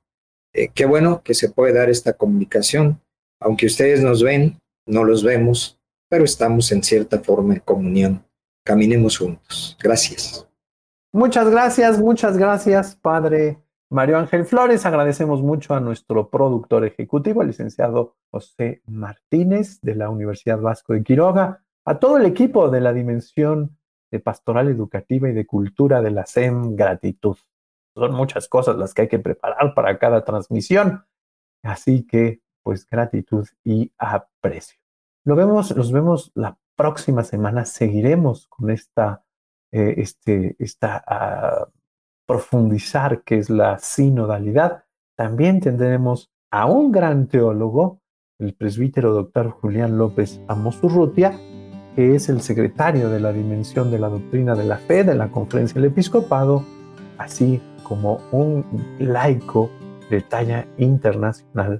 [0.53, 3.01] Eh, qué bueno que se puede dar esta comunicación.
[3.39, 5.80] Aunque ustedes nos ven, no los vemos,
[6.11, 8.25] pero estamos en cierta forma en comunión.
[8.65, 9.77] Caminemos juntos.
[9.81, 10.45] Gracias.
[11.13, 13.57] Muchas gracias, muchas gracias, Padre
[13.89, 14.85] Mario Ángel Flores.
[14.85, 21.03] Agradecemos mucho a nuestro productor ejecutivo, el licenciado José Martínez de la Universidad Vasco de
[21.03, 23.77] Quiroga, a todo el equipo de la Dimensión
[24.11, 27.37] de Pastoral Educativa y de Cultura de la SEM Gratitud
[27.95, 31.05] son muchas cosas las que hay que preparar para cada transmisión.
[31.63, 34.80] Así que, pues, gratitud y aprecio.
[35.23, 37.65] Lo vemos, nos vemos la próxima semana.
[37.65, 39.23] Seguiremos con esta,
[39.71, 41.71] eh, este, esta uh,
[42.25, 44.85] profundizar que es la sinodalidad.
[45.15, 48.01] También tendremos a un gran teólogo,
[48.39, 51.37] el presbítero doctor Julián López Amosurrutia,
[51.95, 55.29] que es el secretario de la Dimensión de la Doctrina de la Fe de la
[55.29, 56.65] Conferencia del Episcopado,
[57.19, 58.65] así como un
[58.97, 59.69] laico
[60.09, 61.79] de talla internacional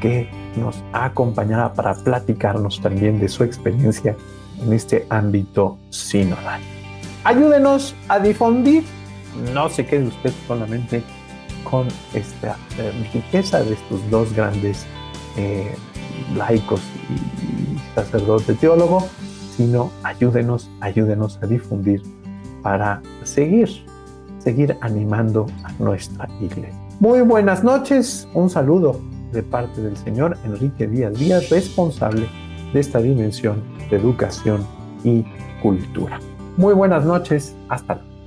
[0.00, 4.16] que nos acompañará para platicarnos también de su experiencia
[4.60, 6.60] en este ámbito sinodal.
[7.24, 8.84] Ayúdenos a difundir,
[9.52, 11.02] no se quede usted solamente
[11.64, 14.86] con esta eh, riqueza de estos dos grandes
[15.36, 15.74] eh,
[16.34, 16.80] laicos
[17.10, 19.06] y, sacerdote teólogo,
[19.56, 22.02] sino ayúdenos, ayúdenos a difundir
[22.62, 23.68] para seguir
[24.38, 26.74] seguir animando a nuestra iglesia.
[27.00, 29.00] Muy buenas noches, un saludo
[29.32, 32.26] de parte del señor Enrique Díaz Díaz, responsable
[32.72, 34.66] de esta dimensión de educación
[35.04, 35.24] y
[35.62, 36.20] cultura.
[36.56, 38.17] Muy buenas noches, hasta luego.